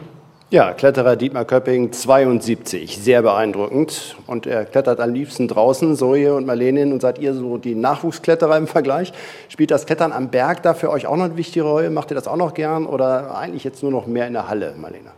Ja, 0.51 0.73
Kletterer 0.73 1.17
Dietmar 1.17 1.45
Köpping, 1.45 1.93
72, 1.93 2.97
sehr 2.97 3.21
beeindruckend. 3.21 4.17
Und 4.27 4.47
er 4.47 4.65
klettert 4.65 4.99
am 4.99 5.13
liebsten 5.13 5.47
draußen, 5.47 5.95
Zoe 5.95 6.35
und 6.35 6.47
Marlene. 6.47 6.85
Und 6.85 7.03
seid 7.03 7.19
ihr 7.19 7.35
so 7.35 7.59
die 7.59 7.75
Nachwuchskletterer 7.75 8.57
im 8.57 8.67
Vergleich? 8.67 9.13
Spielt 9.51 9.71
das 9.71 9.85
Klettern 9.85 10.11
am 10.11 10.31
Berg 10.31 10.63
da 10.63 10.73
für 10.73 10.89
euch 10.89 11.07
auch 11.07 11.17
noch 11.17 11.27
eine 11.27 11.37
wichtige 11.37 11.67
Rolle? 11.67 11.91
Macht 11.91 12.11
ihr 12.11 12.15
das 12.15 12.27
auch 12.27 12.39
noch 12.39 12.55
gern 12.55 12.87
oder 12.87 13.37
eigentlich 13.37 13.63
jetzt 13.63 13.83
nur 13.83 13.93
noch 13.93 14.07
mehr 14.07 14.27
in 14.27 14.33
der 14.33 14.49
Halle, 14.49 14.75
Marlene? 14.79 15.11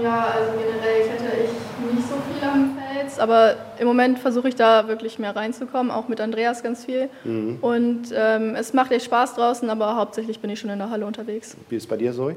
Ja, 0.00 0.26
also 0.26 0.52
generell 0.58 1.08
klettere 1.08 1.44
ich 1.44 1.94
nicht 1.94 2.08
so 2.08 2.16
viel 2.16 2.48
am 2.48 2.76
Fels, 2.76 3.18
aber 3.18 3.56
im 3.78 3.86
Moment 3.86 4.18
versuche 4.18 4.48
ich 4.48 4.54
da 4.54 4.88
wirklich 4.88 5.18
mehr 5.18 5.34
reinzukommen, 5.34 5.90
auch 5.90 6.08
mit 6.08 6.20
Andreas 6.20 6.62
ganz 6.62 6.84
viel. 6.84 7.08
Mhm. 7.24 7.58
Und 7.60 8.12
ähm, 8.14 8.54
es 8.54 8.74
macht 8.74 8.92
echt 8.92 9.06
Spaß 9.06 9.34
draußen, 9.34 9.68
aber 9.70 9.96
hauptsächlich 9.96 10.40
bin 10.40 10.50
ich 10.50 10.60
schon 10.60 10.70
in 10.70 10.78
der 10.78 10.90
Halle 10.90 11.06
unterwegs. 11.06 11.56
Wie 11.68 11.76
ist 11.76 11.84
es 11.84 11.88
bei 11.88 11.96
dir, 11.96 12.12
Zoe? 12.12 12.36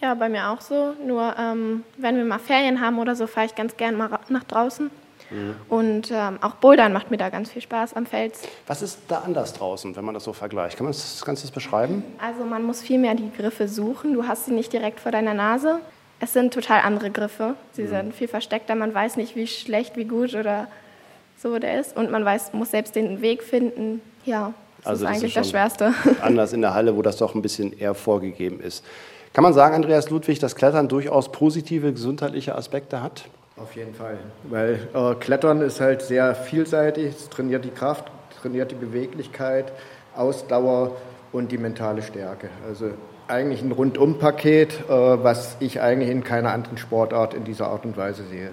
Ja, 0.00 0.14
bei 0.14 0.28
mir 0.28 0.50
auch 0.50 0.60
so. 0.60 0.94
Nur 1.06 1.34
ähm, 1.38 1.84
wenn 1.98 2.16
wir 2.16 2.24
mal 2.24 2.38
Ferien 2.38 2.80
haben 2.80 2.98
oder 2.98 3.14
so, 3.14 3.26
fahre 3.26 3.46
ich 3.46 3.54
ganz 3.54 3.76
gern 3.76 3.96
mal 3.96 4.10
nach 4.28 4.44
draußen. 4.44 4.90
Mhm. 5.30 5.56
Und 5.68 6.10
ähm, 6.10 6.38
auch 6.42 6.54
Bouldern 6.56 6.92
macht 6.92 7.10
mir 7.10 7.16
da 7.16 7.28
ganz 7.28 7.50
viel 7.50 7.62
Spaß 7.62 7.94
am 7.94 8.06
Fels. 8.06 8.42
Was 8.66 8.82
ist 8.82 8.98
da 9.08 9.20
anders 9.20 9.52
draußen, 9.52 9.94
wenn 9.96 10.04
man 10.04 10.14
das 10.14 10.24
so 10.24 10.32
vergleicht? 10.32 10.76
Kann 10.76 10.84
man 10.84 10.92
das 10.92 11.24
Ganze 11.24 11.50
beschreiben? 11.50 12.02
Also 12.20 12.44
man 12.44 12.62
muss 12.62 12.82
viel 12.82 12.98
mehr 12.98 13.14
die 13.14 13.30
Griffe 13.36 13.68
suchen. 13.68 14.14
Du 14.14 14.26
hast 14.26 14.46
sie 14.46 14.52
nicht 14.52 14.72
direkt 14.72 15.00
vor 15.00 15.12
deiner 15.12 15.34
Nase. 15.34 15.80
Es 16.24 16.32
sind 16.32 16.54
total 16.54 16.80
andere 16.80 17.10
Griffe. 17.10 17.54
Sie 17.72 17.82
mhm. 17.82 17.88
sind 17.88 18.14
viel 18.14 18.28
versteckter. 18.28 18.74
Man 18.74 18.94
weiß 18.94 19.18
nicht, 19.18 19.36
wie 19.36 19.46
schlecht, 19.46 19.94
wie 19.98 20.06
gut 20.06 20.34
oder 20.34 20.68
so 21.36 21.58
der 21.58 21.78
ist. 21.78 21.94
Und 21.94 22.10
man 22.10 22.24
weiß, 22.24 22.54
muss 22.54 22.70
selbst 22.70 22.96
den 22.96 23.20
Weg 23.20 23.42
finden. 23.42 24.00
Ja, 24.24 24.54
das 24.78 24.86
also 24.86 25.04
ist 25.04 25.10
eigentlich 25.10 25.34
das, 25.34 25.46
ist 25.46 25.52
das 25.54 25.60
Schwerste. 25.76 25.94
Anders 26.22 26.54
in 26.54 26.62
der 26.62 26.72
Halle, 26.72 26.96
wo 26.96 27.02
das 27.02 27.18
doch 27.18 27.34
ein 27.34 27.42
bisschen 27.42 27.78
eher 27.78 27.92
vorgegeben 27.92 28.60
ist. 28.60 28.86
Kann 29.34 29.44
man 29.44 29.52
sagen, 29.52 29.74
Andreas 29.74 30.08
Ludwig, 30.08 30.38
dass 30.38 30.56
Klettern 30.56 30.88
durchaus 30.88 31.30
positive 31.30 31.92
gesundheitliche 31.92 32.54
Aspekte 32.54 33.02
hat? 33.02 33.26
Auf 33.58 33.76
jeden 33.76 33.92
Fall, 33.92 34.16
weil 34.44 34.88
äh, 34.94 35.14
Klettern 35.16 35.60
ist 35.60 35.78
halt 35.80 36.00
sehr 36.00 36.34
vielseitig, 36.34 37.14
es 37.14 37.28
trainiert 37.28 37.66
die 37.66 37.70
Kraft, 37.70 38.06
trainiert 38.40 38.70
die 38.70 38.76
Beweglichkeit, 38.76 39.72
Ausdauer 40.16 40.96
und 41.32 41.52
die 41.52 41.58
mentale 41.58 42.02
Stärke. 42.02 42.48
Also 42.66 42.92
eigentlich 43.28 43.62
ein 43.62 43.72
Rundumpaket, 43.72 44.88
äh, 44.88 44.92
was 44.92 45.56
ich 45.60 45.80
eigentlich 45.80 46.10
in 46.10 46.24
keiner 46.24 46.52
anderen 46.52 46.78
Sportart 46.78 47.34
in 47.34 47.44
dieser 47.44 47.68
Art 47.68 47.84
und 47.84 47.96
Weise 47.96 48.24
sehe. 48.24 48.50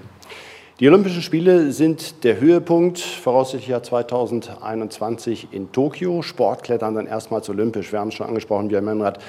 Die 0.80 0.88
Olympischen 0.88 1.22
Spiele 1.22 1.72
sind 1.72 2.24
der 2.24 2.40
Höhepunkt, 2.40 2.98
voraussichtlich 2.98 3.68
Jahr 3.68 3.84
2021 3.84 5.50
in 5.52 5.72
Tokio. 5.72 6.24
Sportklettern 6.24 6.96
dann 6.96 7.06
erstmals 7.06 7.48
olympisch. 7.50 7.92
Wir 7.92 8.00
haben 8.00 8.08
es 8.08 8.16
schon 8.16 8.26
angesprochen, 8.26 8.70
Björn 8.70 8.86
Menrad. 8.86 9.20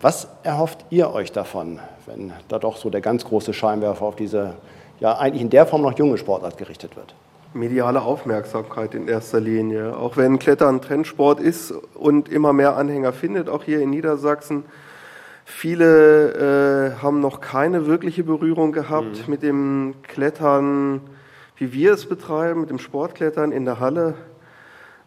Was 0.00 0.28
erhofft 0.42 0.84
ihr 0.90 1.10
euch 1.10 1.32
davon, 1.32 1.78
wenn 2.04 2.32
da 2.48 2.58
doch 2.58 2.76
so 2.76 2.90
der 2.90 3.00
ganz 3.00 3.24
große 3.24 3.54
Scheinwerfer 3.54 4.04
auf 4.04 4.16
diese 4.16 4.54
ja 5.00 5.16
eigentlich 5.16 5.42
in 5.42 5.50
der 5.50 5.64
Form 5.64 5.82
noch 5.82 5.98
junge 5.98 6.18
Sportart 6.18 6.58
gerichtet 6.58 6.94
wird? 6.94 7.14
Mediale 7.54 8.02
Aufmerksamkeit 8.02 8.94
in 8.94 9.08
erster 9.08 9.40
Linie. 9.40 9.96
Auch 9.96 10.18
wenn 10.18 10.38
Klettern 10.38 10.82
Trendsport 10.82 11.40
ist 11.40 11.72
und 11.94 12.28
immer 12.28 12.52
mehr 12.52 12.76
Anhänger 12.76 13.14
findet, 13.14 13.48
auch 13.48 13.64
hier 13.64 13.80
in 13.80 13.88
Niedersachsen. 13.88 14.64
Viele 15.50 16.94
äh, 16.94 17.02
haben 17.02 17.20
noch 17.20 17.40
keine 17.40 17.86
wirkliche 17.86 18.22
Berührung 18.22 18.72
gehabt 18.72 19.26
mhm. 19.26 19.30
mit 19.30 19.42
dem 19.42 19.94
Klettern, 20.02 21.00
wie 21.56 21.72
wir 21.72 21.94
es 21.94 22.06
betreiben, 22.06 22.60
mit 22.60 22.70
dem 22.70 22.78
Sportklettern 22.78 23.50
in 23.52 23.64
der 23.64 23.80
Halle 23.80 24.14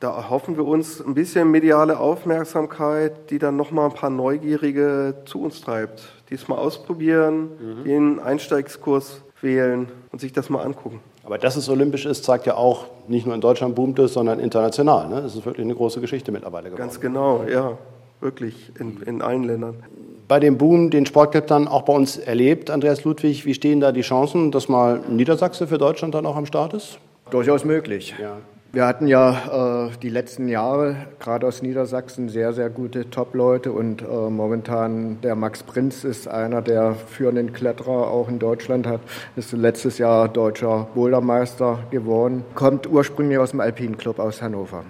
da 0.01 0.15
erhoffen 0.15 0.57
wir 0.57 0.65
uns 0.65 0.99
ein 0.99 1.13
bisschen 1.13 1.51
mediale 1.51 1.99
Aufmerksamkeit, 1.99 3.29
die 3.29 3.37
dann 3.37 3.55
nochmal 3.55 3.85
ein 3.85 3.93
paar 3.93 4.09
Neugierige 4.09 5.13
zu 5.25 5.39
uns 5.43 5.61
treibt, 5.61 6.01
die 6.29 6.33
es 6.33 6.47
mal 6.47 6.57
ausprobieren, 6.57 7.51
mhm. 7.59 7.83
den 7.83 8.19
Einsteigskurs 8.19 9.21
wählen 9.41 9.89
und 10.11 10.19
sich 10.19 10.33
das 10.33 10.49
mal 10.49 10.63
angucken. 10.63 11.01
Aber 11.23 11.37
dass 11.37 11.55
es 11.55 11.69
olympisch 11.69 12.07
ist, 12.07 12.23
zeigt 12.23 12.47
ja 12.47 12.55
auch, 12.55 12.87
nicht 13.07 13.27
nur 13.27 13.35
in 13.35 13.41
Deutschland 13.41 13.75
boomt 13.75 13.99
es, 13.99 14.13
sondern 14.13 14.39
international. 14.39 15.07
Ne? 15.07 15.19
Es 15.19 15.35
ist 15.35 15.45
wirklich 15.45 15.65
eine 15.65 15.75
große 15.75 16.01
Geschichte 16.01 16.31
mittlerweile 16.31 16.69
geworden. 16.69 16.81
Ganz 16.81 16.99
genau, 16.99 17.43
ja, 17.43 17.77
wirklich 18.21 18.71
in, 18.79 19.03
in 19.03 19.21
allen 19.21 19.43
Ländern. 19.43 19.83
Bei 20.31 20.39
dem 20.39 20.57
Boom, 20.57 20.91
den 20.91 21.05
Sportclub 21.05 21.45
dann 21.47 21.67
auch 21.67 21.81
bei 21.81 21.91
uns 21.91 22.15
erlebt, 22.15 22.69
Andreas 22.69 23.03
Ludwig, 23.03 23.45
wie 23.45 23.53
stehen 23.53 23.81
da 23.81 23.91
die 23.91 23.99
Chancen, 23.99 24.49
dass 24.49 24.69
mal 24.69 25.01
Niedersachse 25.09 25.67
für 25.67 25.77
Deutschland 25.77 26.15
dann 26.15 26.25
auch 26.25 26.37
am 26.37 26.45
Start 26.45 26.73
ist? 26.73 26.99
Durchaus 27.31 27.65
möglich. 27.65 28.15
Ja. 28.17 28.37
Wir 28.71 28.85
hatten 28.85 29.07
ja 29.07 29.87
äh, 29.87 29.91
die 30.01 30.07
letzten 30.07 30.47
Jahre, 30.47 30.95
gerade 31.19 31.45
aus 31.45 31.61
Niedersachsen, 31.61 32.29
sehr, 32.29 32.53
sehr 32.53 32.69
gute 32.69 33.09
Top-Leute 33.09 33.73
und 33.73 34.03
äh, 34.03 34.05
momentan 34.05 35.19
der 35.19 35.35
Max 35.35 35.63
Prinz 35.63 36.05
ist 36.05 36.29
einer 36.29 36.61
der 36.61 36.95
führenden 36.95 37.51
Kletterer 37.51 38.09
auch 38.09 38.29
in 38.29 38.39
Deutschland, 38.39 38.87
hat 38.87 39.01
ist 39.35 39.51
letztes 39.51 39.97
Jahr 39.97 40.29
deutscher 40.29 40.87
Bouldermeister 40.95 41.79
geworden, 41.91 42.45
kommt 42.55 42.89
ursprünglich 42.89 43.37
aus 43.37 43.51
dem 43.51 43.59
Alpinen 43.59 43.97
Club 43.97 44.17
aus 44.17 44.41
Hannover. 44.41 44.85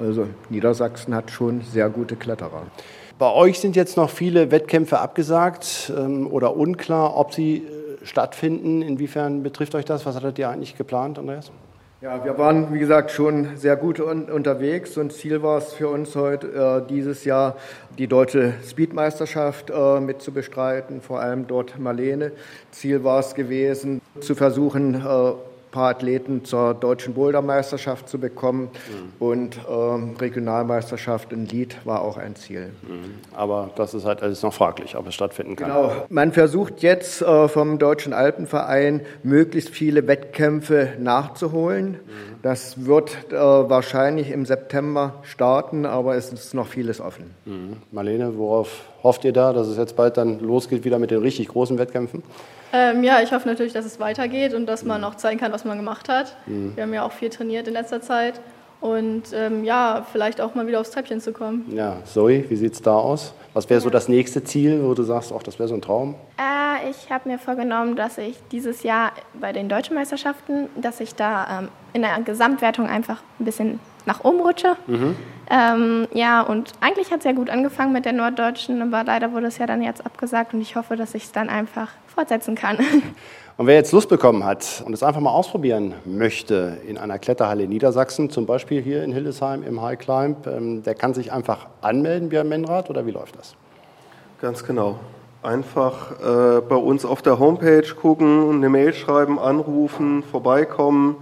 Also 0.00 0.28
Niedersachsen 0.50 1.16
hat 1.16 1.32
schon 1.32 1.62
sehr 1.62 1.88
gute 1.90 2.14
Kletterer. 2.14 2.62
Bei 3.18 3.32
euch 3.32 3.60
sind 3.60 3.76
jetzt 3.76 3.96
noch 3.96 4.10
viele 4.10 4.50
Wettkämpfe 4.50 4.98
abgesagt 4.98 5.92
ähm, 5.96 6.26
oder 6.26 6.56
unklar, 6.56 7.16
ob 7.16 7.32
sie 7.32 7.58
äh, 7.58 8.04
stattfinden. 8.04 8.82
Inwiefern 8.82 9.44
betrifft 9.44 9.76
euch 9.76 9.84
das? 9.84 10.04
Was 10.04 10.16
hattet 10.16 10.38
ihr 10.38 10.48
eigentlich 10.48 10.76
geplant, 10.76 11.18
Andreas? 11.18 11.52
Ja, 12.00 12.22
wir 12.24 12.36
waren, 12.36 12.74
wie 12.74 12.80
gesagt, 12.80 13.12
schon 13.12 13.56
sehr 13.56 13.76
gut 13.76 14.00
un 14.00 14.24
unterwegs 14.24 14.98
und 14.98 15.12
Ziel 15.12 15.42
war 15.42 15.58
es 15.58 15.72
für 15.72 15.88
uns 15.88 16.14
heute, 16.16 16.82
äh, 16.84 16.88
dieses 16.88 17.24
Jahr 17.24 17.56
die 17.96 18.08
deutsche 18.08 18.52
Speedmeisterschaft 18.68 19.70
äh, 19.70 20.00
mit 20.00 20.20
zu 20.20 20.32
bestreiten, 20.32 21.00
vor 21.00 21.20
allem 21.20 21.46
dort 21.46 21.78
Marlene. 21.78 22.32
Ziel 22.72 23.04
war 23.04 23.20
es 23.20 23.34
gewesen, 23.34 24.02
zu 24.20 24.34
versuchen, 24.34 24.96
äh, 24.96 25.32
paar 25.74 25.90
Athleten 25.90 26.44
zur 26.44 26.72
deutschen 26.72 27.14
Bouldermeisterschaft 27.14 28.08
zu 28.08 28.20
bekommen 28.20 28.70
mhm. 28.70 29.26
und 29.26 29.58
ähm, 29.68 30.14
Regionalmeisterschaft 30.16 31.32
in 31.32 31.46
Lied 31.46 31.76
war 31.84 32.02
auch 32.02 32.16
ein 32.16 32.36
Ziel. 32.36 32.70
Mhm. 32.82 33.16
Aber 33.36 33.70
das 33.74 33.92
ist 33.92 34.04
halt 34.04 34.22
alles 34.22 34.44
noch 34.44 34.54
fraglich, 34.54 34.96
ob 34.96 35.08
es 35.08 35.14
stattfinden 35.14 35.56
kann. 35.56 35.70
Genau. 35.70 35.92
Man 36.10 36.32
versucht 36.32 36.80
jetzt 36.82 37.22
äh, 37.22 37.48
vom 37.48 37.80
Deutschen 37.80 38.12
Alpenverein 38.12 39.00
möglichst 39.24 39.70
viele 39.70 40.06
Wettkämpfe 40.06 40.92
nachzuholen. 41.00 41.94
Mhm. 41.94 41.98
Das 42.42 42.86
wird 42.86 43.16
äh, 43.32 43.34
wahrscheinlich 43.34 44.30
im 44.30 44.46
September 44.46 45.14
starten, 45.22 45.86
aber 45.86 46.14
es 46.14 46.32
ist 46.32 46.54
noch 46.54 46.68
vieles 46.68 47.00
offen. 47.00 47.34
Mhm. 47.46 47.78
Marlene, 47.90 48.38
worauf 48.38 48.82
hofft 49.02 49.24
ihr 49.24 49.32
da, 49.32 49.52
dass 49.52 49.66
es 49.66 49.76
jetzt 49.76 49.96
bald 49.96 50.16
dann 50.18 50.38
losgeht 50.38 50.84
wieder 50.84 51.00
mit 51.00 51.10
den 51.10 51.20
richtig 51.20 51.48
großen 51.48 51.78
Wettkämpfen? 51.78 52.22
Ähm, 52.74 53.04
ja, 53.04 53.20
ich 53.22 53.32
hoffe 53.32 53.46
natürlich, 53.46 53.72
dass 53.72 53.84
es 53.84 54.00
weitergeht 54.00 54.52
und 54.52 54.66
dass 54.66 54.82
man 54.84 55.04
auch 55.04 55.14
zeigen 55.14 55.38
kann, 55.38 55.52
was 55.52 55.64
man 55.64 55.78
gemacht 55.78 56.08
hat. 56.08 56.36
Mhm. 56.46 56.72
Wir 56.74 56.82
haben 56.82 56.92
ja 56.92 57.04
auch 57.04 57.12
viel 57.12 57.30
trainiert 57.30 57.68
in 57.68 57.74
letzter 57.74 58.00
Zeit 58.00 58.40
und 58.80 59.32
ähm, 59.32 59.62
ja, 59.62 60.04
vielleicht 60.10 60.40
auch 60.40 60.56
mal 60.56 60.66
wieder 60.66 60.80
aufs 60.80 60.90
Treppchen 60.90 61.20
zu 61.20 61.32
kommen. 61.32 61.64
Ja, 61.72 61.98
Zoe, 62.04 62.50
wie 62.50 62.56
sieht 62.56 62.72
es 62.72 62.82
da 62.82 62.96
aus? 62.96 63.32
Was 63.52 63.70
wäre 63.70 63.80
so 63.80 63.90
das 63.90 64.08
nächste 64.08 64.42
Ziel, 64.42 64.82
wo 64.82 64.92
du 64.94 65.04
sagst, 65.04 65.32
ach, 65.32 65.44
das 65.44 65.60
wäre 65.60 65.68
so 65.68 65.74
ein 65.76 65.82
Traum? 65.82 66.16
Äh, 66.36 66.90
ich 66.90 67.10
habe 67.10 67.28
mir 67.28 67.38
vorgenommen, 67.38 67.94
dass 67.94 68.18
ich 68.18 68.36
dieses 68.50 68.82
Jahr 68.82 69.12
bei 69.40 69.52
den 69.52 69.68
deutschen 69.68 69.94
Meisterschaften, 69.94 70.68
dass 70.74 70.98
ich 70.98 71.14
da 71.14 71.60
ähm, 71.60 71.68
in 71.92 72.02
der 72.02 72.20
Gesamtwertung 72.22 72.88
einfach 72.88 73.22
ein 73.38 73.44
bisschen 73.44 73.78
nach 74.06 74.24
oben 74.24 74.40
rutsche. 74.40 74.76
Mhm. 74.86 75.16
Ähm, 75.50 76.08
ja, 76.14 76.40
und 76.42 76.72
eigentlich 76.80 77.10
hat 77.10 77.18
es 77.18 77.24
ja 77.24 77.32
gut 77.32 77.50
angefangen 77.50 77.92
mit 77.92 78.04
der 78.04 78.12
Norddeutschen, 78.12 78.80
aber 78.80 79.04
leider 79.04 79.32
wurde 79.32 79.46
es 79.46 79.58
ja 79.58 79.66
dann 79.66 79.82
jetzt 79.82 80.04
abgesagt 80.04 80.54
und 80.54 80.60
ich 80.60 80.76
hoffe, 80.76 80.96
dass 80.96 81.14
ich 81.14 81.24
es 81.24 81.32
dann 81.32 81.48
einfach 81.48 81.88
fortsetzen 82.06 82.54
kann. 82.54 82.78
Und 83.56 83.68
wer 83.68 83.76
jetzt 83.76 83.92
Lust 83.92 84.08
bekommen 84.08 84.44
hat 84.44 84.82
und 84.84 84.92
es 84.94 85.04
einfach 85.04 85.20
mal 85.20 85.30
ausprobieren 85.30 85.94
möchte 86.04 86.78
in 86.88 86.98
einer 86.98 87.20
Kletterhalle 87.20 87.62
in 87.62 87.70
Niedersachsen, 87.70 88.28
zum 88.28 88.46
Beispiel 88.46 88.82
hier 88.82 89.04
in 89.04 89.12
Hildesheim 89.12 89.62
im 89.62 89.80
High 89.80 89.96
Climb, 89.96 90.44
ähm, 90.48 90.82
der 90.82 90.96
kann 90.96 91.14
sich 91.14 91.30
einfach 91.30 91.68
anmelden 91.80 92.30
Björn 92.30 92.48
Menrad 92.48 92.90
oder 92.90 93.06
wie 93.06 93.12
läuft 93.12 93.38
das? 93.38 93.54
Ganz 94.40 94.64
genau. 94.64 94.98
Einfach 95.44 96.10
äh, 96.20 96.62
bei 96.62 96.74
uns 96.74 97.04
auf 97.04 97.22
der 97.22 97.38
Homepage 97.38 97.86
gucken, 97.94 98.50
eine 98.50 98.68
Mail 98.68 98.92
schreiben, 98.92 99.38
anrufen, 99.38 100.24
vorbeikommen 100.24 101.14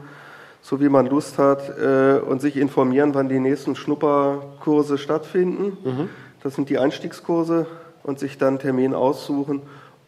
so 0.62 0.80
wie 0.80 0.88
man 0.88 1.06
Lust 1.06 1.38
hat, 1.38 1.76
äh, 1.78 2.18
und 2.18 2.40
sich 2.40 2.56
informieren, 2.56 3.14
wann 3.14 3.28
die 3.28 3.40
nächsten 3.40 3.74
Schnupperkurse 3.76 4.96
stattfinden. 4.96 5.76
Mhm. 5.84 6.08
Das 6.42 6.54
sind 6.54 6.70
die 6.70 6.78
Einstiegskurse 6.78 7.66
und 8.04 8.18
sich 8.18 8.38
dann 8.38 8.58
Termin 8.58 8.94
aussuchen 8.94 9.62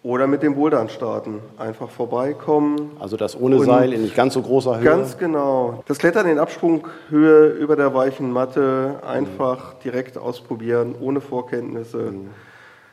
oder 0.05 0.27
mit 0.27 0.43
dem 0.43 0.55
Bouldern 0.55 0.89
starten. 0.89 1.41
Einfach 1.59 1.91
vorbeikommen. 1.91 2.91
Also 3.01 3.17
das 3.17 3.39
ohne 3.39 3.59
Seil 3.65 3.93
in 3.93 4.03
nicht 4.03 4.15
ganz 4.15 4.35
so 4.35 4.43
großer 4.43 4.79
Höhe? 4.79 4.85
Ganz 4.85 5.19
genau. 5.19 5.83
Das 5.87 5.99
Klettern 5.99 6.29
in 6.29 6.39
Absprunghöhe 6.39 7.49
über 7.49 7.75
der 7.75 7.95
weichen 7.95 8.31
Matte 8.31 8.97
einfach 9.05 9.75
mhm. 9.75 9.79
direkt 9.83 10.19
ausprobieren, 10.19 10.95
ohne 11.01 11.21
Vorkenntnisse. 11.21 12.13
Mhm. 12.13 12.31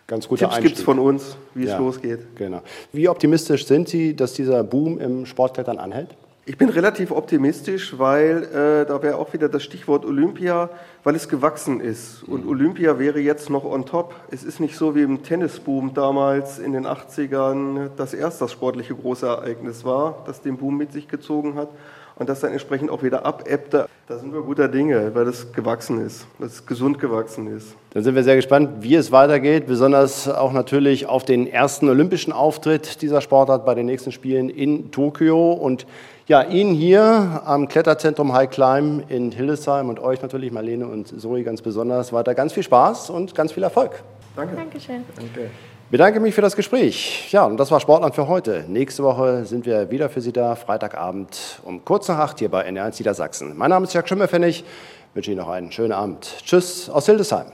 Ganz 0.08 0.28
guter 0.28 0.50
Tipps 0.50 0.62
gibt 0.62 0.78
es 0.78 0.84
von 0.84 1.00
uns, 1.00 1.38
wie 1.54 1.66
ja, 1.66 1.74
es 1.74 1.80
losgeht. 1.80 2.36
Genau. 2.36 2.62
Wie 2.92 3.08
optimistisch 3.08 3.66
sind 3.66 3.88
Sie, 3.88 4.16
dass 4.16 4.34
dieser 4.34 4.64
Boom 4.64 5.00
im 5.00 5.26
Sportklettern 5.26 5.78
anhält? 5.78 6.16
Ich 6.44 6.58
bin 6.58 6.70
relativ 6.70 7.12
optimistisch, 7.12 8.00
weil 8.00 8.44
äh, 8.46 8.86
da 8.88 9.04
wäre 9.04 9.18
auch 9.18 9.32
wieder 9.32 9.48
das 9.48 9.64
Stichwort 9.64 10.04
Olympia, 10.06 10.72
weil 11.04 11.16
es 11.16 11.30
gewachsen 11.30 11.80
ist. 11.80 12.24
Und 12.24 12.48
Olympia 12.48 12.98
wäre 12.98 13.20
jetzt 13.20 13.52
noch 13.52 13.64
on 13.64 13.86
top. 13.86 14.16
Es 14.32 14.44
ist 14.44 14.60
nicht 14.60 14.76
so 14.76 14.96
wie 14.96 15.04
im 15.04 15.22
Tennisboom 15.22 15.94
damals 15.94 16.58
in 16.58 16.74
den 16.74 16.88
80ern, 16.88 17.90
das 17.96 18.16
erst 18.16 18.42
das 18.42 18.52
sportliche 18.52 18.96
große 18.96 19.28
Ereignis 19.28 19.86
war, 19.86 20.24
das 20.26 20.42
den 20.42 20.58
Boom 20.58 20.78
mit 20.78 20.92
sich 20.94 21.08
gezogen 21.08 21.54
hat 21.54 21.70
und 22.16 22.28
das 22.28 22.40
dann 22.40 22.52
entsprechend 22.52 22.90
auch 22.90 23.04
wieder 23.04 23.24
abebbte. 23.24 23.88
Da 24.08 24.18
sind 24.18 24.34
wir 24.34 24.42
guter 24.42 24.68
Dinge, 24.68 25.14
weil 25.14 25.26
das 25.26 25.54
gewachsen 25.54 26.04
ist, 26.06 26.26
dass 26.40 26.54
es 26.54 26.66
gesund 26.66 27.00
gewachsen 27.00 27.56
ist. 27.56 27.76
Dann 27.92 28.04
sind 28.04 28.16
wir 28.16 28.24
sehr 28.24 28.36
gespannt, 28.36 28.82
wie 28.82 28.96
es 28.96 29.12
weitergeht, 29.12 29.68
besonders 29.68 30.28
auch 30.28 30.54
natürlich 30.54 31.06
auf 31.06 31.24
den 31.24 31.46
ersten 31.46 31.88
olympischen 31.88 32.34
Auftritt 32.34 33.02
dieser 33.02 33.22
Sportart 33.22 33.66
bei 33.66 33.76
den 33.76 33.86
nächsten 33.86 34.12
Spielen 34.12 34.50
in 34.50 34.92
Tokio 34.92 35.52
und 35.52 35.86
ja, 36.32 36.44
Ihnen 36.44 36.74
hier 36.74 37.42
am 37.44 37.68
Kletterzentrum 37.68 38.32
High 38.32 38.50
Climb 38.50 39.12
in 39.12 39.34
Hildesheim 39.34 39.90
und 39.90 40.00
euch 40.00 40.22
natürlich, 40.22 40.50
Marlene 40.50 40.88
und 40.88 41.20
Zoe, 41.20 41.44
ganz 41.44 41.62
besonders 41.62 42.14
weiter 42.14 42.34
ganz 42.34 42.54
viel 42.54 42.64
Spaß 42.64 43.10
und 43.10 43.36
ganz 43.36 43.52
viel 43.52 43.64
Erfolg. 43.64 44.02
Danke. 44.34 44.56
Dankeschön. 44.56 45.04
Danke. 45.14 45.52
Bedanke 45.90 46.22
mich 46.22 46.34
für 46.34 46.42
das 46.42 46.56
Gespräch. 46.56 47.30
Ja, 47.34 47.44
und 47.44 47.58
das 47.58 47.70
war 47.70 47.82
Sportland 47.82 48.16
für 48.16 48.30
heute. 48.30 48.64
Nächste 48.70 49.04
Woche 49.04 49.44
sind 49.44 49.66
wir 49.66 49.92
wieder 49.92 50.08
für 50.08 50.22
Sie 50.22 50.32
da, 50.32 50.56
Freitagabend 50.56 51.60
um 51.66 51.84
kurz 51.84 52.08
nach 52.08 52.20
acht 52.20 52.40
hier 52.40 52.48
bei 52.48 52.66
NR1 52.66 53.00
Niedersachsen. 53.00 53.58
Mein 53.58 53.70
Name 53.70 53.86
ist 53.86 53.94
Jörg 53.94 54.08
Schimmerpfennig. 54.08 54.64
Ich 54.64 55.16
wünsche 55.16 55.32
Ihnen 55.32 55.42
noch 55.42 55.50
einen 55.50 55.74
schönen 55.74 55.92
Abend. 55.92 56.38
Tschüss 56.46 56.90
aus 56.90 57.08
Hildesheim. 57.08 57.48